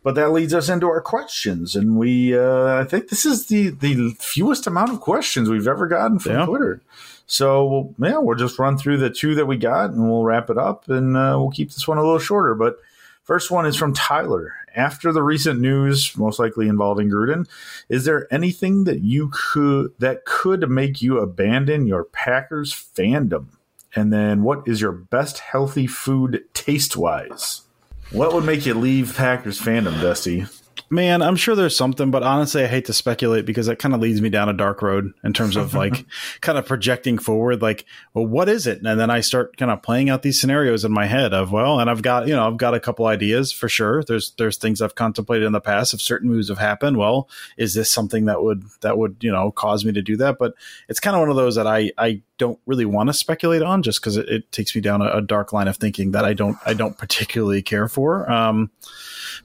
[0.07, 3.71] But that leads us into our questions, and we uh, I think this is the
[3.71, 6.45] the fewest amount of questions we've ever gotten from Yeah.
[6.45, 6.81] Twitter.
[7.25, 10.57] So yeah, we'll just run through the two that we got, and we'll wrap it
[10.57, 12.55] up, and uh, we'll keep this one a little shorter.
[12.55, 12.77] But
[13.23, 14.53] first one is from Tyler.
[14.73, 17.45] After the recent news, most likely involving Gruden,
[17.89, 23.47] is there anything that you could that could make you abandon your Packers fandom?
[23.93, 27.63] And then, what is your best healthy food taste wise?
[28.11, 30.45] What would make you leave Packers fandom, Dusty?
[30.89, 33.99] Man, I'm sure there's something, but honestly, I hate to speculate because that kind of
[33.99, 36.05] leads me down a dark road in terms of like
[36.39, 37.61] kind of projecting forward.
[37.61, 38.81] Like, well, what is it?
[38.81, 41.81] And then I start kind of playing out these scenarios in my head of, well,
[41.81, 44.01] and I've got, you know, I've got a couple ideas for sure.
[44.03, 45.93] There's, there's things I've contemplated in the past.
[45.93, 49.51] If certain moves have happened, well, is this something that would, that would, you know,
[49.51, 50.37] cause me to do that?
[50.39, 50.53] But
[50.87, 53.84] it's kind of one of those that I, I don't really want to speculate on
[53.84, 56.34] just because it, it takes me down a, a dark line of thinking that I
[56.34, 58.30] don't, I don't particularly care for.
[58.32, 58.71] Um,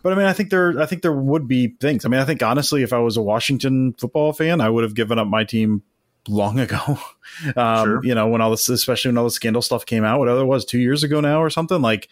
[0.02, 2.04] but I mean, I think there, I think there would be things.
[2.04, 4.94] I mean, I think honestly, if I was a Washington football fan, I would have
[4.94, 5.82] given up my team
[6.28, 6.98] long ago.
[7.56, 8.04] Um, Sure.
[8.04, 10.44] You know, when all this, especially when all the scandal stuff came out, whatever it
[10.44, 11.80] was, two years ago now or something.
[11.80, 12.08] Like,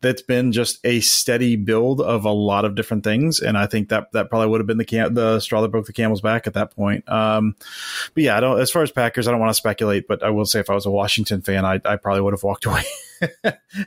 [0.00, 3.88] that's been just a steady build of a lot of different things, and I think
[3.90, 6.46] that that probably would have been the cam- the straw that broke the camel's back
[6.46, 7.08] at that point.
[7.08, 7.56] Um,
[8.14, 8.60] but yeah, I don't.
[8.60, 10.74] As far as Packers, I don't want to speculate, but I will say if I
[10.74, 12.82] was a Washington fan, I, I probably would have walked away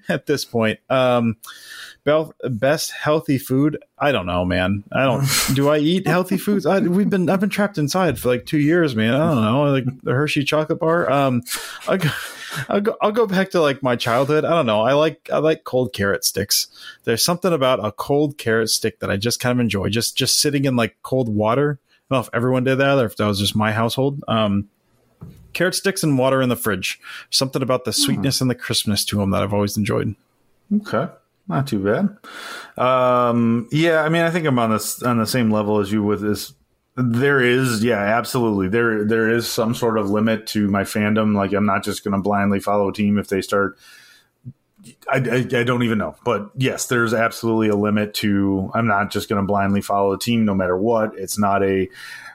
[0.08, 0.80] at this point.
[0.90, 1.38] Um,
[2.50, 6.80] best healthy food i don't know man i don't do i eat healthy foods I,
[6.80, 9.86] we've been i've been trapped inside for like two years man i don't know like
[10.02, 11.44] the hershey chocolate bar um
[11.88, 12.10] go,
[12.70, 14.46] I'll go, I'll go back to like my childhood.
[14.46, 14.82] I don't know.
[14.82, 16.68] I like i like cold carrot sticks.
[17.04, 19.90] There's something about a cold carrot stick that i just kind of enjoy.
[19.90, 21.80] Just just sitting in like cold water.
[21.82, 24.24] I don't know if everyone did that or if that was just my household.
[24.28, 24.70] Um
[25.54, 27.00] carrot sticks and water in the fridge.
[27.30, 30.16] Something about the sweetness and the crispness to them that i've always enjoyed.
[30.74, 31.08] Okay,
[31.48, 32.18] not too bad.
[32.84, 36.04] Um, yeah, I mean, I think I'm on this on the same level as you
[36.04, 36.54] with this.
[36.96, 38.68] There is, yeah, absolutely.
[38.68, 41.36] There, there is some sort of limit to my fandom.
[41.36, 43.80] Like, I'm not just going to blindly follow a team if they start.
[45.12, 48.70] I, I, I don't even know, but yes, there's absolutely a limit to.
[48.74, 51.18] I'm not just going to blindly follow a team no matter what.
[51.18, 51.88] It's not a.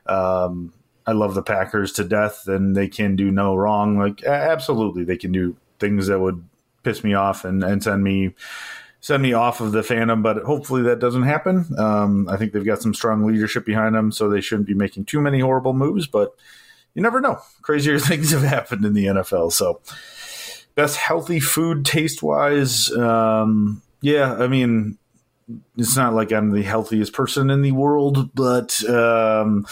[0.07, 0.73] Um,
[1.07, 3.99] I love the Packers to death, and they can do no wrong.
[3.99, 6.42] Like, absolutely, they can do things that would
[6.83, 8.35] piss me off and, and send me
[9.00, 11.66] send me off of the fandom, but hopefully that doesn't happen.
[11.78, 15.04] Um, I think they've got some strong leadership behind them, so they shouldn't be making
[15.04, 16.34] too many horrible moves, but
[16.94, 17.38] you never know.
[17.62, 19.52] Crazier things have happened in the NFL.
[19.52, 19.80] So,
[20.74, 24.98] best healthy food taste wise, um, yeah, I mean,
[25.76, 29.66] it's not like I'm the healthiest person in the world, but um,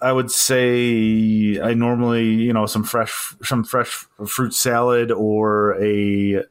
[0.00, 6.44] I would say I normally, you know, some fresh some fresh fruit salad or a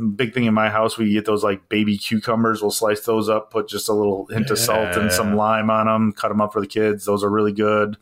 [0.00, 0.96] big thing in my house.
[0.96, 2.62] We get those like baby cucumbers.
[2.62, 5.86] We'll slice those up, put just a little hint of salt and some lime on
[5.86, 7.04] them, cut them up for the kids.
[7.04, 7.96] Those are really good.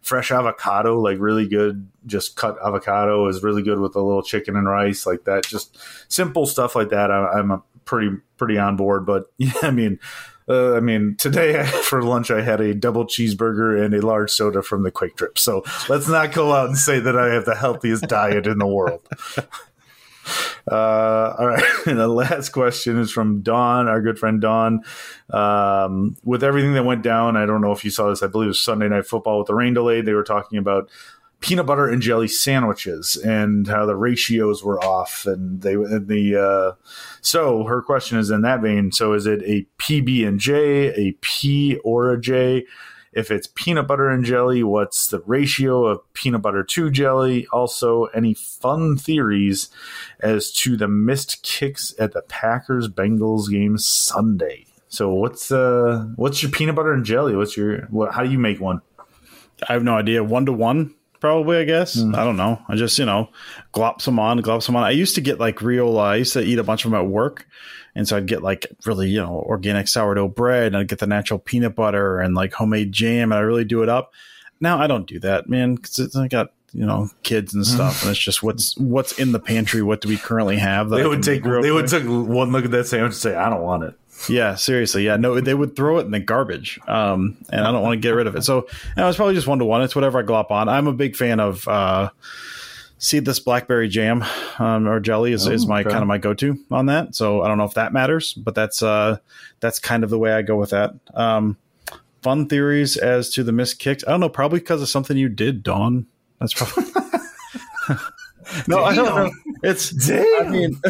[0.00, 4.56] Fresh avocado, like really good, just cut avocado is really good with a little chicken
[4.56, 5.44] and rice like that.
[5.44, 5.78] Just
[6.10, 7.10] simple stuff like that.
[7.10, 9.04] I, I'm pretty pretty on board.
[9.04, 9.98] But yeah, I mean,
[10.48, 14.62] uh, I mean, today for lunch I had a double cheeseburger and a large soda
[14.62, 15.38] from the QuikTrip.
[15.38, 18.66] So let's not go out and say that I have the healthiest diet in the
[18.66, 19.06] world.
[20.70, 21.64] Uh, all right.
[21.86, 24.82] And the last question is from Don, our good friend Don.
[25.30, 28.22] Um, with everything that went down, I don't know if you saw this.
[28.22, 30.00] I believe it was Sunday Night Football with the rain delay.
[30.00, 30.90] They were talking about
[31.40, 36.36] peanut butter and jelly sandwiches and how the ratios were off and they and the
[36.36, 36.74] uh,
[37.22, 41.12] so her question is in that vein so is it a pb and j a
[41.22, 42.64] p or a j
[43.12, 48.04] if it's peanut butter and jelly what's the ratio of peanut butter to jelly also
[48.06, 49.68] any fun theories
[50.20, 56.42] as to the missed kicks at the packers bengals game sunday so what's uh what's
[56.42, 58.80] your peanut butter and jelly what's your what how do you make one
[59.68, 60.24] I have no idea.
[60.24, 61.58] One to one, probably.
[61.58, 61.96] I guess.
[61.96, 62.16] Mm.
[62.16, 62.60] I don't know.
[62.68, 63.28] I just you know,
[63.72, 64.84] glop some on, glop some on.
[64.84, 65.98] I used to get like real.
[65.98, 67.46] Uh, I used to eat a bunch of them at work,
[68.00, 71.06] and so I'd get like really you know organic sourdough bread, and I'd get the
[71.06, 74.12] natural peanut butter and like homemade jam, and I really do it up.
[74.58, 78.10] Now I don't do that, man, because I got you know kids and stuff, and
[78.10, 79.82] it's just what's what's in the pantry.
[79.82, 80.88] What do we currently have?
[80.88, 83.60] they would take they would take one look at that sandwich and say i don't
[83.62, 83.94] want it
[84.28, 85.04] Yeah, seriously.
[85.04, 88.00] Yeah, no, they would throw it in the garbage, um, and I don't want to
[88.06, 88.44] get rid of it.
[88.44, 89.82] So you know, it's probably just one to one.
[89.82, 90.68] It's whatever I glop on.
[90.70, 92.10] I'm a big fan of uh,
[93.00, 94.22] seedless blackberry jam
[94.58, 95.90] um, or jelly is, is Oh, my okay.
[95.90, 97.16] kind of my go to on that.
[97.16, 99.16] So I don't know if that matters, but that's uh,
[99.58, 100.94] that's kind of the way I go with that.
[101.14, 101.56] Um,
[102.22, 104.04] fun theories as to the missed kicks.
[104.06, 106.06] I don't know, probably because of something you did, Dawn.
[106.38, 106.84] That's probably.
[108.66, 109.30] No, I don't know.
[109.62, 110.80] It's I mean,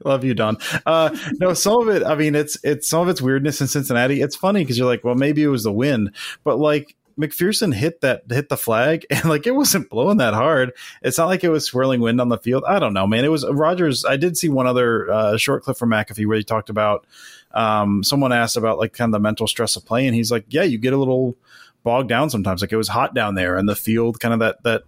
[0.04, 0.56] love you, Don.
[0.86, 2.02] Uh, no, some of it.
[2.02, 4.22] I mean, it's it's some of its weirdness in Cincinnati.
[4.22, 6.12] It's funny because you're like, well, maybe it was the wind,
[6.44, 10.72] but like McPherson hit that hit the flag and like it wasn't blowing that hard.
[11.02, 12.64] It's not like it was swirling wind on the field.
[12.66, 13.24] I don't know, man.
[13.24, 14.04] It was Rodgers.
[14.04, 17.06] I did see one other uh, short clip from McAfee where he talked about.
[17.52, 20.14] Um, someone asked about like kind of the mental stress of playing.
[20.14, 21.36] He's like, yeah, you get a little
[21.82, 22.60] bogged down sometimes.
[22.60, 24.82] Like it was hot down there, and the field kind of that that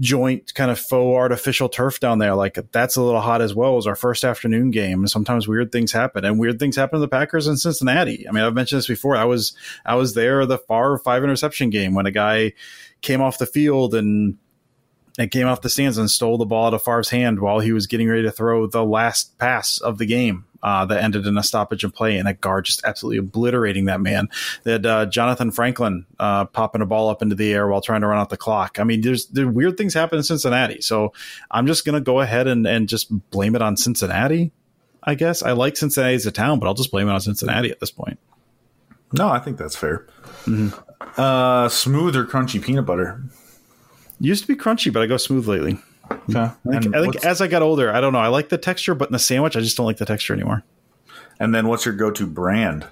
[0.00, 2.34] joint kind of faux artificial turf down there.
[2.34, 3.74] Like that's a little hot as well.
[3.74, 5.00] Was our first afternoon game.
[5.00, 8.28] and Sometimes weird things happen, and weird things happen to the Packers in Cincinnati.
[8.28, 9.16] I mean, I've mentioned this before.
[9.16, 12.52] I was I was there the Favre five interception game when a guy
[13.00, 14.36] came off the field and
[15.18, 17.72] and came off the stands and stole the ball out of Favre's hand while he
[17.72, 20.44] was getting ready to throw the last pass of the game.
[20.60, 24.00] Uh, that ended in a stoppage and play, and a guard just absolutely obliterating that
[24.00, 24.28] man.
[24.64, 28.08] That uh, Johnathan Franklin uh, popping a ball up into the air while trying to
[28.08, 28.80] run out the clock.
[28.80, 31.12] I mean, there's there weird things happen in Cincinnati, so
[31.48, 34.50] I'm just gonna go ahead and and just blame it on Cincinnati.
[35.04, 37.70] I guess I like Cincinnati as a town, but I'll just blame it on Cincinnati
[37.70, 38.18] at this point.
[39.12, 40.08] No, I think that's fair.
[41.16, 43.22] Uh, smooth or crunchy peanut butter?
[44.20, 45.78] Used to be crunchy, but I go smooth lately.
[46.10, 46.40] Okay.
[46.40, 48.18] I think, And I think as I got older, I don't know.
[48.18, 50.64] I like the texture, but in the sandwich, I just don't like the texture anymore.
[51.40, 52.86] and then what's your go-to brand?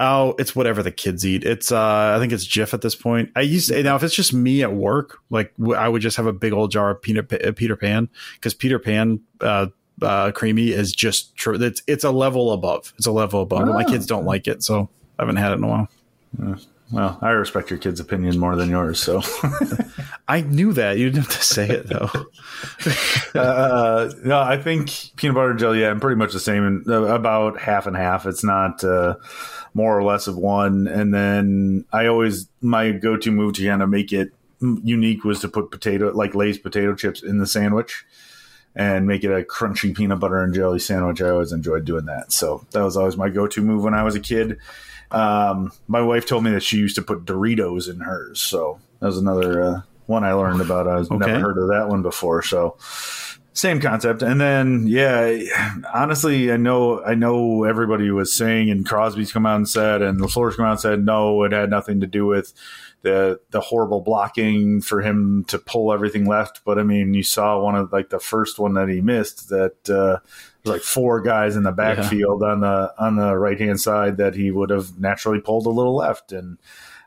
[0.00, 1.44] Oh, it's whatever the kids eat.
[1.44, 3.30] It's uh I think it's Jif at this point.
[3.34, 6.26] I used to, now if it's just me at work, like I would just have
[6.26, 9.66] a big old jar of peanut uh, Peter Pan because Peter Pan uh,
[10.00, 11.54] uh creamy is just true.
[11.60, 12.92] It's it's a level above.
[12.96, 13.66] It's a level above.
[13.66, 15.88] But my kids don't like it, so I haven't had it in a while.
[16.90, 19.20] Well, I respect your kid's opinion more than yours, so
[20.28, 22.10] I knew that you didn't have to say it though.
[23.38, 25.82] uh, no, I think peanut butter and jelly.
[25.82, 28.24] Yeah, I'm pretty much the same, uh, about half and half.
[28.24, 29.16] It's not uh,
[29.74, 30.86] more or less of one.
[30.86, 35.48] And then I always my go-to move to kind of make it unique was to
[35.48, 38.04] put potato like Lay's potato chips in the sandwich
[38.78, 41.20] and make it a crunchy peanut butter and jelly sandwich.
[41.20, 42.32] I always enjoyed doing that.
[42.32, 44.58] So that was always my go-to move when I was a kid.
[45.10, 48.40] Um, my wife told me that she used to put Doritos in hers.
[48.40, 50.86] So that was another uh, one I learned about.
[50.86, 51.26] I was Okay.
[51.26, 52.42] never heard of that one before.
[52.42, 52.76] So
[53.52, 54.22] same concept.
[54.22, 55.36] And then, yeah,
[55.92, 60.20] honestly, I know, I know everybody was saying, and Crosby's come out and said, and
[60.20, 62.52] the LaFleur's come out and said, no, it had nothing to do with
[63.02, 66.62] the the horrible blocking for him to pull everything left.
[66.64, 69.74] But I mean, you saw one of like the first one that he missed that
[69.88, 70.18] uh,
[70.64, 74.34] was like four guys in the backfield on the on the right hand side that
[74.34, 76.58] he would have naturally pulled a little left and.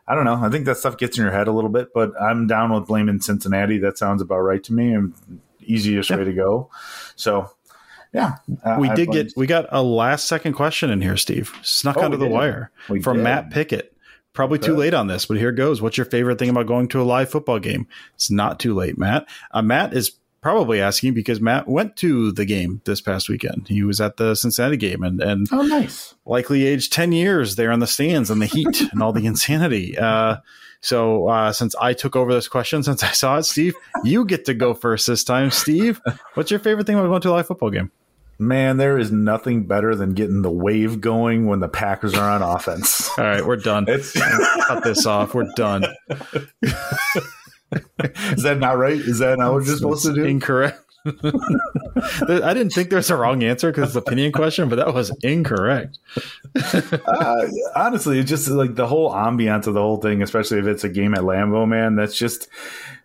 [0.07, 0.33] I don't know.
[0.43, 2.87] I think that stuff gets in your head a little bit, but I'm down with
[2.87, 3.77] blaming Cincinnati.
[3.77, 4.93] That sounds about right to me.
[4.93, 5.13] And
[5.61, 6.69] easiest way to go.
[7.15, 7.49] So,
[8.11, 11.53] yeah, I- we did get we got a last second question in here, Steve.
[11.61, 12.33] Snuck Oh, under the did.
[12.33, 13.23] wire We from did.
[13.23, 13.90] Matt Pickett.
[14.33, 15.81] Probably too late on this, but here goes.
[15.81, 17.87] What's your favorite thing about going to a live football game?
[18.15, 19.27] It's not too late, Matt.
[19.51, 23.67] Uh, Matt is probably asking because Matt went to the game this past weekend.
[23.67, 26.15] He was at the Cincinnati game and and Oh, nice.
[26.25, 29.97] likely aged 10 years there in the stands and the heat and all the insanity.
[29.97, 30.37] Uh,
[30.83, 34.45] so, uh, since I took over this question, since I saw it, Steve, you get
[34.45, 35.51] to go first this time.
[35.51, 36.01] Steve,
[36.35, 37.91] what's your favorite thing about going to a live football game?
[38.41, 42.41] Man, there is nothing better than getting the wave going when the Packers are on
[42.41, 43.07] offense.
[43.19, 43.85] All right, we're done.
[43.87, 45.35] It's, Cut this off.
[45.35, 45.85] We're done.
[46.09, 46.73] is
[48.41, 48.97] that not right?
[48.97, 50.23] Is that not what you're supposed to do?
[50.23, 50.83] Incorrect.
[51.05, 55.15] I didn't think there's a wrong answer because it's an opinion question, but that was
[55.21, 55.99] incorrect.
[56.55, 60.83] uh, honestly, it's just like the whole ambiance of the whole thing, especially if it's
[60.83, 61.95] a game at Lambeau, man.
[61.95, 62.47] That's just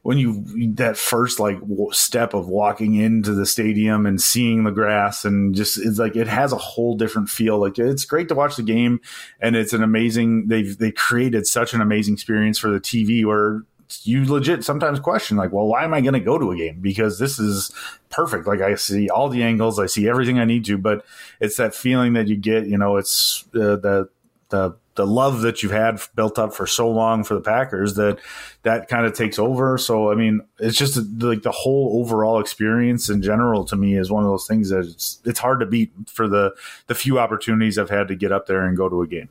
[0.07, 0.45] when you
[0.75, 1.59] that first like
[1.91, 6.29] step of walking into the stadium and seeing the grass and just it's like it
[6.29, 7.59] has a whole different feel.
[7.59, 9.01] Like it's great to watch the game,
[9.41, 10.47] and it's an amazing.
[10.47, 13.65] They've they created such an amazing experience for the TV where
[14.03, 16.81] you legit sometimes question like well why am i going to go to a game
[16.81, 17.71] because this is
[18.11, 21.05] perfect like i see all the angles i see everything i need to but
[21.39, 24.09] it's that feeling that you get you know it's uh, the
[24.49, 28.19] the the love that you've had built up for so long for the packers that
[28.63, 33.09] that kind of takes over so i mean it's just like the whole overall experience
[33.09, 35.93] in general to me is one of those things that it's it's hard to beat
[36.07, 36.53] for the
[36.87, 39.29] the few opportunities i've had to get up there and go to a game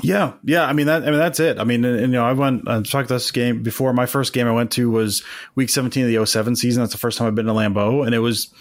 [0.00, 0.64] Yeah, yeah.
[0.64, 1.02] I mean that.
[1.02, 1.58] I mean that's it.
[1.58, 2.66] I mean, and, and, you know, I went.
[2.66, 3.92] I talked this game before.
[3.92, 5.22] My first game I went to was
[5.54, 6.82] Week 17 of the 07 season.
[6.82, 8.52] That's the first time I've been to Lambeau, and it was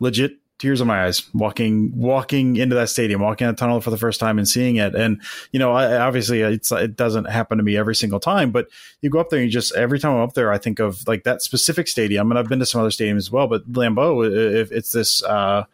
[0.00, 3.90] legit tears in my eyes walking walking into that stadium, walking in the tunnel for
[3.90, 4.94] the first time and seeing it.
[4.94, 5.20] And
[5.52, 8.68] you know, I, obviously, it's it doesn't happen to me every single time, but
[9.00, 11.06] you go up there and you just every time I'm up there, I think of
[11.06, 12.30] like that specific stadium.
[12.30, 15.22] And I've been to some other stadiums as well, but Lambeau, if it's this.
[15.24, 15.64] uh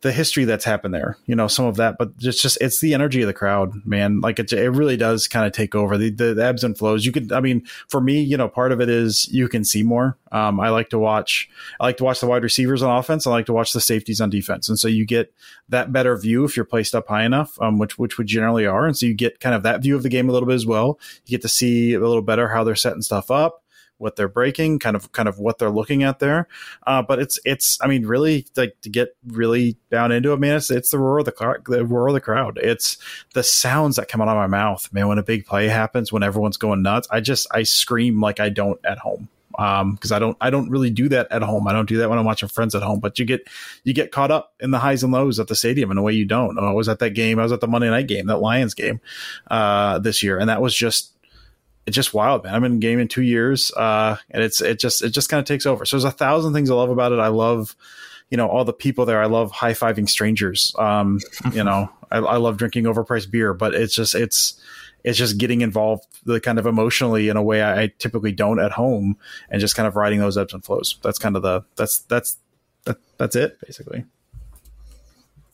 [0.00, 2.94] the history that's happened there, you know, some of that, but just, just it's the
[2.94, 4.20] energy of the crowd, man.
[4.20, 7.04] Like it, it really does kind of take over the, the, the ebbs and flows.
[7.04, 9.82] You could, I mean, for me, you know, part of it is you can see
[9.82, 10.16] more.
[10.30, 13.26] Um, I like to watch, I like to watch the wide receivers on offense.
[13.26, 14.68] I like to watch the safeties on defense.
[14.68, 15.34] And so you get
[15.68, 18.86] that better view if you're placed up high enough, um, which, which we generally are.
[18.86, 20.66] And so you get kind of that view of the game a little bit as
[20.66, 21.00] well.
[21.26, 23.64] You get to see a little better how they're setting stuff up
[23.98, 26.48] what they're breaking, kind of kind of what they're looking at there.
[26.86, 30.56] Uh, but it's it's I mean really like to get really down into it, man.
[30.56, 32.58] It's it's the roar of the crowd, the roar of the crowd.
[32.62, 32.96] It's
[33.34, 35.08] the sounds that come out of my mouth, man.
[35.08, 38.48] When a big play happens, when everyone's going nuts, I just I scream like I
[38.48, 39.28] don't at home.
[39.58, 41.66] Um, because I don't I don't really do that at home.
[41.66, 43.00] I don't do that when I'm watching friends at home.
[43.00, 43.48] But you get
[43.82, 46.12] you get caught up in the highs and lows at the stadium in a way
[46.12, 46.56] you don't.
[46.58, 47.40] I was at that game.
[47.40, 49.00] I was at the Monday night game, that Lions game,
[49.50, 51.12] uh, this year, and that was just
[51.88, 52.54] it's just wild, man.
[52.54, 55.38] I've been in game in two years, uh, and it's it just it just kind
[55.38, 55.86] of takes over.
[55.86, 57.18] So there's a thousand things I love about it.
[57.18, 57.74] I love,
[58.30, 59.22] you know, all the people there.
[59.22, 60.74] I love high fiving strangers.
[60.78, 61.18] Um,
[61.52, 64.60] you know, I, I love drinking overpriced beer, but it's just it's
[65.02, 68.60] it's just getting involved, the kind of emotionally in a way I, I typically don't
[68.60, 69.16] at home,
[69.48, 70.98] and just kind of riding those ebbs and flows.
[71.02, 72.36] That's kind of the that's that's
[72.84, 74.04] that, that's it basically.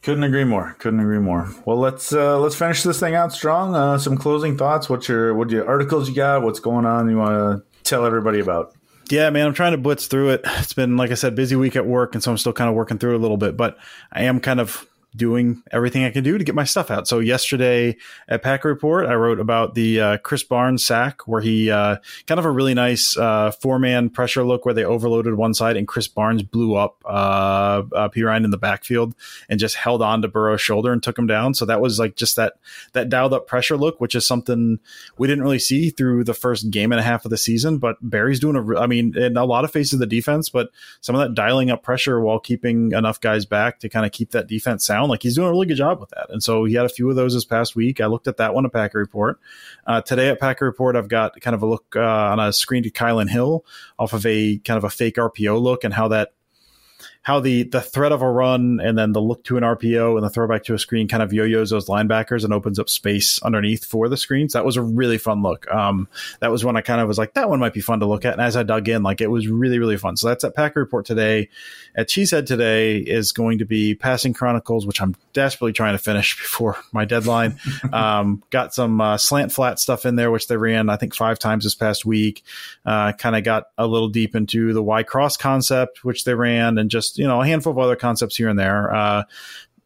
[0.04, 0.76] Couldn't agree more.
[0.80, 1.48] Couldn't agree more.
[1.64, 3.74] Well, let's uh, let's finish this thing out strong.
[3.74, 4.90] Uh, some closing thoughts.
[4.90, 6.42] What's your what your articles you got?
[6.42, 7.08] What's going on?
[7.08, 8.74] You want to tell everybody about?
[9.10, 10.42] Yeah, man, I'm trying to blitz through it.
[10.58, 12.76] It's been, like I said, busy week at work, and so I'm still kind of
[12.76, 13.56] working through a little bit.
[13.56, 13.78] But
[14.12, 14.86] I am kind of
[15.16, 17.06] doing everything I can do to get my stuff out.
[17.06, 17.96] So yesterday
[18.28, 21.96] at Packer Report, I wrote about the uh, Krys Barnes sack where he uh,
[22.26, 25.76] kind of a really nice uh, four man pressure look where they overloaded one side
[25.76, 29.14] and Krys Barnes blew up uh, uh, Perine in the backfield
[29.48, 31.54] and just held on to Burrow's shoulder and took him down.
[31.54, 32.54] So that was like just that
[32.92, 34.80] that dialed up pressure look, which is something
[35.16, 37.78] we didn't really see through the first game and a half of the season.
[37.78, 40.70] But Barry's doing a, I mean, in a lot of phases of the defense, but
[41.00, 44.32] some of that dialing up pressure while keeping enough guys back to kind of keep
[44.32, 46.26] that defense sound like he's doing a really good job with that.
[46.30, 48.00] And so he had a few of those this past week.
[48.00, 49.40] I looked at that one at Packer Report.
[49.86, 52.82] Uh, today at Packer Report, I've got kind of a look uh, on a screen
[52.82, 53.64] to Kylin Hill
[53.98, 56.33] off of a kind of a fake RPO look and how that
[57.24, 60.22] how the the threat of a run and then the look to an RPO and
[60.22, 63.84] the throwback to a screen kind of yo-yos those linebackers and opens up space underneath
[63.84, 64.52] for the screens.
[64.52, 65.66] That was a really fun look.
[65.72, 66.06] Um,
[66.40, 68.26] that was when I kind of was like, that one might be fun to look
[68.26, 68.34] at.
[68.34, 70.18] And as I dug in, like it was really, really fun.
[70.18, 71.48] So that's at Packer Report today.
[71.94, 76.36] At Cheesehead today is going to be Passing Chronicles, which I'm desperately trying to finish
[76.42, 77.58] before my deadline.
[77.92, 81.38] um, got some uh, slant flat stuff in there, which they ran, I think, five
[81.38, 82.42] times this past week.
[82.84, 86.76] Uh, kind of got a little deep into the Y cross concept, which they ran,
[86.76, 88.94] and just you know a handful of other concepts here and there.
[88.94, 89.24] Uh,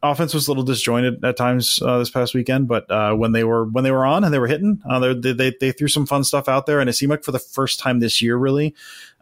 [0.02, 3.44] offense was a little disjointed at times uh, this past weekend, but uh, when they
[3.44, 6.06] were when they were on and they were hitting, uh, they, they they threw some
[6.06, 8.74] fun stuff out there, and it seemed like for the first time this year, really.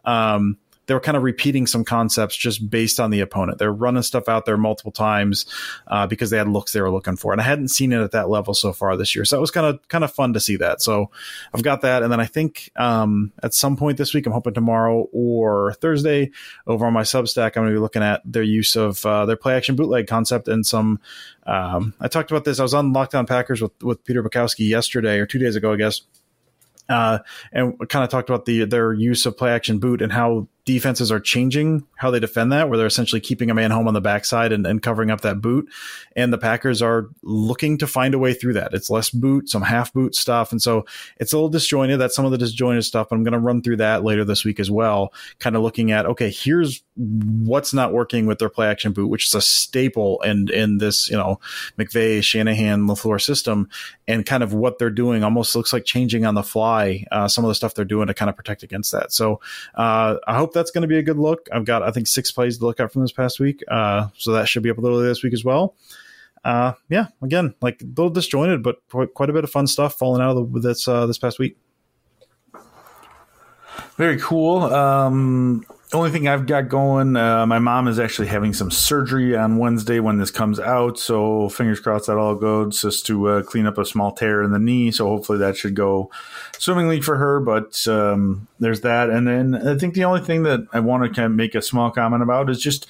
[0.05, 0.57] Um,
[0.87, 3.59] they were kind of repeating some concepts just based on the opponent.
[3.59, 5.45] They're running stuff out there multiple times
[5.87, 8.11] uh, because they had looks they were looking for, and I hadn't seen it at
[8.11, 9.25] that level so far this year.
[9.25, 10.81] So it was kind of kind of fun to see that.
[10.81, 11.11] So
[11.53, 14.53] I've got that, and then I think um, at some point this week, I'm hoping
[14.53, 16.31] tomorrow or Thursday
[16.65, 19.35] over on my Substack, I'm going to be looking at their use of uh, their
[19.37, 20.99] play action bootleg concept and some.
[21.45, 22.59] Um, I talked about this.
[22.59, 25.73] I was on Locked On Packers with with Peter Bukowski yesterday or two days ago,
[25.73, 26.01] I guess.
[26.89, 27.19] Uh,
[27.51, 31.13] and kind of talked about the their use of play action boot and how defenses
[31.13, 34.01] are changing how they defend that, where they're essentially keeping a man home on the
[34.01, 35.67] backside and, and covering up that boot.
[36.13, 38.73] And the Packers are looking to find a way through that.
[38.73, 40.51] It's less boot, some half boot stuff.
[40.51, 40.85] And so
[41.21, 42.01] it's a little disjointed.
[42.01, 43.07] That's some of the disjointed stuff.
[43.09, 45.93] But I'm going to run through that later this week as well, kind of looking
[45.93, 50.21] at, okay, here's what's not working with their play action boot, which is a staple
[50.23, 51.39] in, in this, you know,
[51.79, 53.69] McVay, Shanahan, LaFleur system
[54.05, 57.05] and kind of what they're doing almost looks like changing on the fly.
[57.09, 59.13] Uh, some of the stuff they're doing to kind of protect against that.
[59.13, 59.39] So,
[59.75, 61.47] uh, I hope that's going to be a good look.
[61.51, 63.63] I've got, I think, six plays to look at from this past week.
[63.67, 65.75] Uh, so that should be up a little this week as well.
[66.43, 68.77] Uh, yeah, again, like a little disjointed, but
[69.13, 71.57] quite a bit of fun stuff falling out of the, this uh, this past week.
[73.97, 74.61] Very cool.
[74.63, 79.57] Um, only thing I've got going, uh, my mom is actually having some surgery on
[79.57, 80.99] Wednesday when this comes out.
[80.99, 84.51] So fingers crossed that all goes just to uh, clean up a small tear in
[84.51, 84.91] the knee.
[84.91, 86.11] So hopefully that should go
[86.57, 87.39] swimmingly for her.
[87.39, 89.09] But um, there's that.
[89.09, 91.61] And then I think the only thing that I want to kind of make a
[91.61, 92.85] small comment about is just,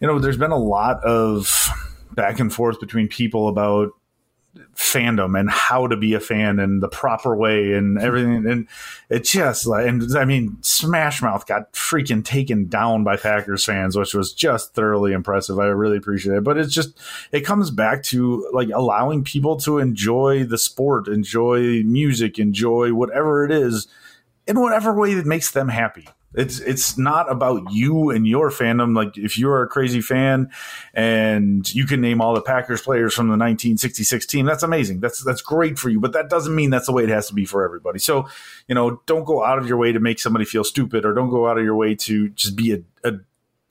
[0.00, 1.68] you know, there's been a lot of
[2.12, 3.90] back and forth between people about
[4.74, 8.06] fandom and how to be a fan and the proper way and mm-hmm.
[8.06, 8.46] everything.
[8.46, 8.68] And
[9.08, 13.96] it just like, and I mean, Smash Mouth got freaking taken down by Packers fans,
[13.96, 15.58] which was just thoroughly impressive.
[15.58, 16.44] I really appreciate it.
[16.44, 16.98] But it's just,
[17.30, 23.44] it comes back to like allowing people to enjoy the sport, enjoy music, enjoy whatever
[23.44, 23.86] it is
[24.46, 26.08] in whatever way that makes them happy.
[26.34, 28.94] It's it's not about you and your fandom.
[28.94, 30.50] Like if you're a crazy fan
[30.94, 35.00] and you can name all the Packers players from the 1966 team, that's amazing.
[35.00, 35.98] That's that's great for you.
[35.98, 37.98] But that doesn't mean that's the way it has to be for everybody.
[37.98, 38.28] So
[38.68, 41.30] you know, don't go out of your way to make somebody feel stupid, or don't
[41.30, 43.14] go out of your way to just be a, a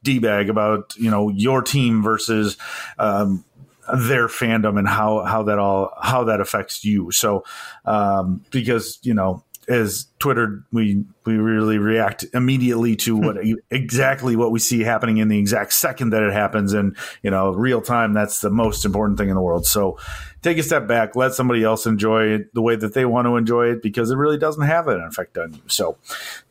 [0.03, 2.57] d bag about you know your team versus.
[2.97, 3.45] Um,
[3.91, 7.09] their fandom and how how that all how that affects you.
[7.09, 7.43] So
[7.85, 13.37] um, because you know as Twitter, we we really react immediately to what
[13.69, 17.51] exactly what we see happening in the exact second that it happens, and you know,
[17.51, 18.13] real time.
[18.13, 19.67] That's the most important thing in the world.
[19.67, 19.99] So,
[20.41, 23.37] take a step back, let somebody else enjoy it the way that they want to
[23.37, 25.61] enjoy it, because it really doesn't have an effect on you.
[25.67, 25.97] So,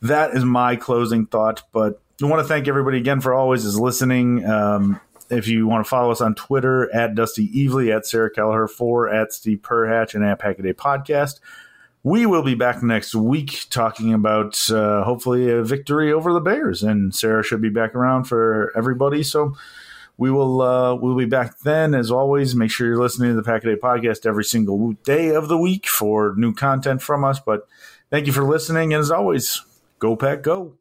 [0.01, 1.63] that is my closing thought.
[1.73, 4.45] But I want to thank everybody again for always is listening.
[4.45, 8.67] Um, if you want to follow us on Twitter at Dusty Evely, at Sarah Kelleher,
[8.67, 11.39] 4 at Steve Perhatch, and at Packaday Podcast.
[12.03, 16.81] We will be back next week talking about uh, hopefully a victory over the Bears,
[16.81, 19.21] and Sarah should be back around for everybody.
[19.21, 19.55] So
[20.17, 21.93] we will uh, we'll be back then.
[21.93, 25.35] As always, make sure you're listening to the Pack a Day podcast every single day
[25.35, 27.39] of the week for new content from us.
[27.39, 27.67] But
[28.09, 29.61] thank you for listening, and as always,
[29.99, 30.78] go Pack, go.